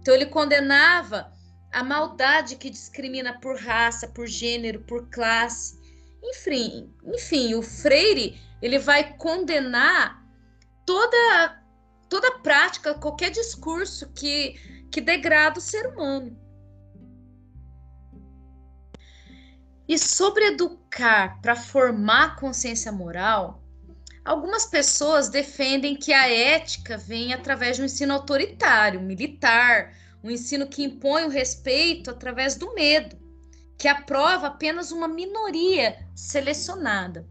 Então 0.00 0.14
ele 0.14 0.26
condenava 0.26 1.32
a 1.72 1.82
maldade 1.82 2.56
que 2.56 2.70
discrimina 2.70 3.40
por 3.40 3.58
raça, 3.58 4.08
por 4.08 4.26
gênero, 4.26 4.80
por 4.82 5.08
classe. 5.10 5.78
Enfim, 6.22 6.92
enfim, 7.04 7.54
o 7.54 7.62
Freire, 7.62 8.40
ele 8.62 8.78
vai 8.78 9.16
condenar 9.16 10.24
toda 10.84 11.65
toda 12.08 12.38
prática, 12.38 12.94
qualquer 12.94 13.30
discurso 13.30 14.08
que 14.12 14.76
que 14.90 15.00
degrada 15.00 15.58
o 15.58 15.62
ser 15.62 15.88
humano. 15.88 16.38
E 19.88 19.98
sobre 19.98 20.46
educar 20.46 21.40
para 21.42 21.54
formar 21.54 22.36
consciência 22.36 22.90
moral, 22.90 23.66
Algumas 24.26 24.66
pessoas 24.66 25.28
defendem 25.28 25.94
que 25.94 26.12
a 26.12 26.28
ética 26.28 26.98
vem 26.98 27.32
através 27.32 27.76
de 27.76 27.82
um 27.82 27.84
ensino 27.84 28.12
autoritário, 28.12 29.00
militar, 29.00 29.94
um 30.20 30.28
ensino 30.28 30.66
que 30.66 30.82
impõe 30.82 31.26
o 31.26 31.28
respeito 31.28 32.10
através 32.10 32.56
do 32.56 32.74
medo, 32.74 33.16
que 33.78 33.86
aprova 33.86 34.48
apenas 34.48 34.90
uma 34.90 35.06
minoria 35.06 35.96
selecionada. 36.12 37.24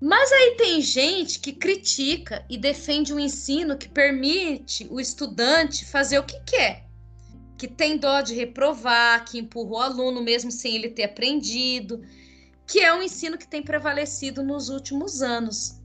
Mas 0.00 0.30
aí 0.30 0.56
tem 0.56 0.80
gente 0.82 1.38
que 1.38 1.52
critica 1.52 2.44
e 2.50 2.58
defende 2.58 3.14
um 3.14 3.18
ensino 3.18 3.78
que 3.78 3.88
permite 3.88 4.86
o 4.90 5.00
estudante 5.00 5.86
fazer 5.86 6.18
o 6.18 6.24
que 6.24 6.38
quer, 6.40 6.84
que 7.56 7.66
tem 7.66 7.96
dó 7.96 8.20
de 8.20 8.34
reprovar, 8.34 9.24
que 9.24 9.38
empurra 9.38 9.70
o 9.70 9.78
aluno 9.78 10.22
mesmo 10.22 10.50
sem 10.50 10.74
ele 10.74 10.90
ter 10.90 11.04
aprendido, 11.04 12.02
que 12.66 12.80
é 12.80 12.92
um 12.92 13.02
ensino 13.02 13.38
que 13.38 13.48
tem 13.48 13.62
prevalecido 13.62 14.42
nos 14.42 14.68
últimos 14.68 15.22
anos. 15.22 15.80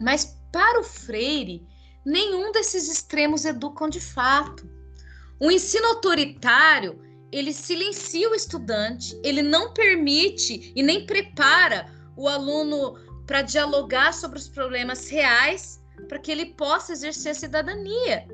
Mas 0.00 0.38
para 0.50 0.80
o 0.80 0.84
Freire, 0.84 1.66
nenhum 2.06 2.50
desses 2.50 2.88
extremos 2.88 3.44
educam 3.44 3.90
de 3.90 4.00
fato. 4.00 4.66
O 5.38 5.50
ensino 5.50 5.86
autoritário, 5.88 6.98
ele 7.30 7.52
silencia 7.52 8.30
o 8.30 8.34
estudante, 8.34 9.20
ele 9.22 9.42
não 9.42 9.74
permite 9.74 10.72
e 10.74 10.82
nem 10.82 11.04
prepara 11.04 11.92
o 12.16 12.26
aluno 12.26 13.07
para 13.28 13.42
dialogar 13.42 14.14
sobre 14.14 14.38
os 14.38 14.48
problemas 14.48 15.10
reais, 15.10 15.84
para 16.08 16.18
que 16.18 16.32
ele 16.32 16.46
possa 16.46 16.94
exercer 16.94 17.32
a 17.32 17.34
cidadania. 17.34 18.26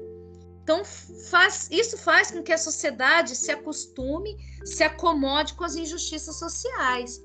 Então, 0.62 0.83
faz, 1.30 1.68
isso 1.70 1.98
faz 1.98 2.30
com 2.30 2.44
que 2.44 2.52
a 2.52 2.57
sociedade 2.57 3.35
se 3.35 3.50
acostume, 3.50 4.37
se 4.64 4.85
acomode 4.85 5.54
com 5.54 5.64
as 5.64 5.74
injustiças 5.74 6.38
sociais. 6.38 7.20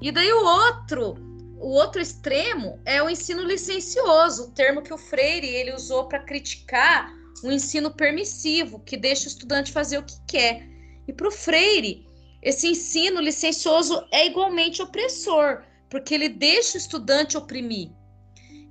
E 0.00 0.12
daí 0.12 0.32
o 0.32 0.44
outro, 0.44 1.14
o 1.58 1.70
outro 1.70 2.00
extremo 2.00 2.80
é 2.84 3.02
o 3.02 3.10
ensino 3.10 3.42
licencioso, 3.42 4.44
o 4.44 4.50
termo 4.52 4.80
que 4.80 4.94
o 4.94 4.98
Freire 4.98 5.48
ele 5.48 5.74
usou 5.74 6.06
para 6.06 6.20
criticar 6.20 7.12
o 7.42 7.50
ensino 7.50 7.90
permissivo, 7.90 8.78
que 8.78 8.96
deixa 8.96 9.24
o 9.24 9.28
estudante 9.28 9.72
fazer 9.72 9.98
o 9.98 10.04
que 10.04 10.18
quer. 10.28 10.68
E 11.08 11.12
para 11.12 11.26
o 11.28 11.32
Freire, 11.32 12.06
esse 12.40 12.68
ensino 12.68 13.20
licencioso 13.20 14.06
é 14.12 14.24
igualmente 14.24 14.80
opressor, 14.80 15.64
porque 15.96 16.14
ele 16.14 16.28
deixa 16.28 16.76
o 16.76 16.78
estudante 16.78 17.38
oprimir. 17.38 17.90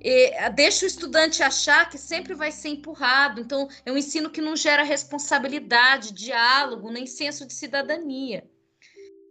E 0.00 0.48
deixa 0.50 0.84
o 0.84 0.86
estudante 0.86 1.42
achar 1.42 1.90
que 1.90 1.98
sempre 1.98 2.34
vai 2.34 2.52
ser 2.52 2.68
empurrado. 2.68 3.40
Então, 3.40 3.68
é 3.84 3.90
um 3.90 3.98
ensino 3.98 4.30
que 4.30 4.40
não 4.40 4.54
gera 4.54 4.84
responsabilidade, 4.84 6.12
diálogo, 6.12 6.88
nem 6.88 7.04
senso 7.04 7.44
de 7.44 7.52
cidadania. 7.52 8.48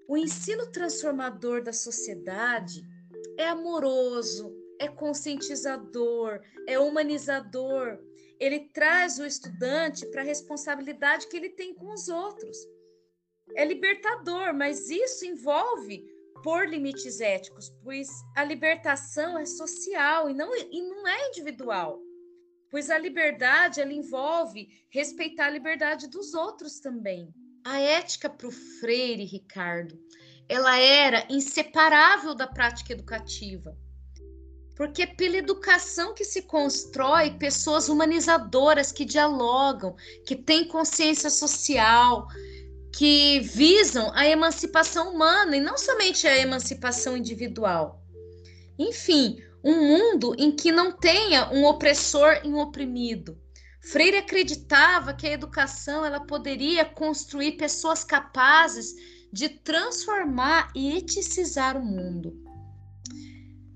O 0.09 0.17
ensino 0.17 0.69
transformador 0.73 1.63
da 1.63 1.71
sociedade 1.71 2.83
é 3.37 3.47
amoroso, 3.47 4.53
é 4.77 4.89
conscientizador, 4.89 6.41
é 6.67 6.77
humanizador. 6.77 7.97
Ele 8.37 8.59
traz 8.73 9.19
o 9.19 9.25
estudante 9.25 10.05
para 10.07 10.21
a 10.21 10.25
responsabilidade 10.25 11.29
que 11.29 11.37
ele 11.37 11.51
tem 11.51 11.73
com 11.73 11.93
os 11.93 12.09
outros. 12.09 12.57
É 13.55 13.63
libertador, 13.63 14.53
mas 14.53 14.89
isso 14.89 15.25
envolve 15.25 16.13
por 16.45 16.69
limites 16.69 17.21
éticos, 17.21 17.73
pois 17.83 18.07
a 18.35 18.43
libertação 18.43 19.35
é 19.35 19.47
social 19.47 20.29
e 20.29 20.33
não, 20.35 20.55
e 20.55 20.79
não 20.83 21.07
é 21.07 21.29
individual. 21.29 21.99
Pois 22.69 22.91
a 22.91 22.99
liberdade 22.99 23.81
ela 23.81 23.91
envolve 23.91 24.67
respeitar 24.91 25.47
a 25.47 25.49
liberdade 25.49 26.07
dos 26.07 26.35
outros 26.35 26.79
também. 26.79 27.33
A 27.65 27.79
ética 27.79 28.29
para 28.29 28.47
o 28.47 28.51
Freire, 28.51 29.25
Ricardo, 29.25 29.99
ela 30.47 30.77
era 30.77 31.25
inseparável 31.31 32.35
da 32.35 32.45
prática 32.45 32.93
educativa. 32.93 33.75
Porque 34.75 35.01
é 35.01 35.07
pela 35.07 35.37
educação 35.37 36.13
que 36.13 36.23
se 36.23 36.43
constrói 36.43 37.39
pessoas 37.39 37.89
humanizadoras 37.89 38.91
que 38.91 39.03
dialogam, 39.03 39.95
que 40.27 40.35
têm 40.35 40.67
consciência 40.67 41.31
social, 41.31 42.27
que 42.95 43.41
visam 43.41 44.09
a 44.13 44.25
emancipação 44.25 45.13
humana 45.13 45.57
e 45.57 45.59
não 45.59 45.77
somente 45.77 46.25
a 46.25 46.37
emancipação 46.37 47.17
individual. 47.17 48.01
Enfim, 48.79 49.43
um 49.61 49.85
mundo 49.85 50.33
em 50.37 50.49
que 50.49 50.71
não 50.71 50.93
tenha 50.93 51.51
um 51.51 51.65
opressor 51.65 52.39
e 52.45 52.47
um 52.47 52.57
oprimido, 52.57 53.37
Freire 53.81 54.17
acreditava 54.17 55.13
que 55.13 55.27
a 55.27 55.31
educação 55.31 56.05
ela 56.05 56.21
poderia 56.21 56.85
construir 56.85 57.57
pessoas 57.57 58.05
capazes 58.05 58.93
de 59.31 59.49
transformar 59.49 60.71
e 60.73 60.97
eticizar 60.97 61.75
o 61.77 61.85
mundo. 61.85 62.33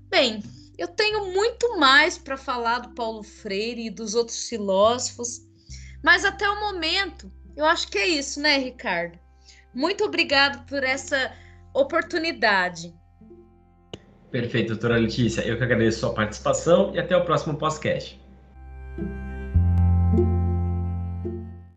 Bem, 0.08 0.42
eu 0.78 0.88
tenho 0.88 1.26
muito 1.26 1.78
mais 1.78 2.16
para 2.16 2.38
falar 2.38 2.78
do 2.78 2.94
Paulo 2.94 3.22
Freire 3.22 3.86
e 3.86 3.90
dos 3.90 4.14
outros 4.14 4.48
filósofos, 4.48 5.42
mas 6.02 6.24
até 6.24 6.48
o 6.48 6.58
momento 6.58 7.30
eu 7.56 7.64
acho 7.64 7.88
que 7.88 7.98
é 7.98 8.06
isso, 8.06 8.40
né, 8.40 8.58
Ricardo? 8.58 9.18
Muito 9.74 10.04
obrigado 10.04 10.64
por 10.66 10.82
essa 10.82 11.32
oportunidade. 11.74 12.94
Perfeito, 14.30 14.68
doutora 14.68 14.96
Letícia. 14.96 15.42
Eu 15.42 15.56
que 15.56 15.64
agradeço 15.64 15.98
a 15.98 16.00
sua 16.00 16.14
participação 16.14 16.94
e 16.94 16.98
até 16.98 17.16
o 17.16 17.24
próximo 17.24 17.56
podcast. 17.56 18.20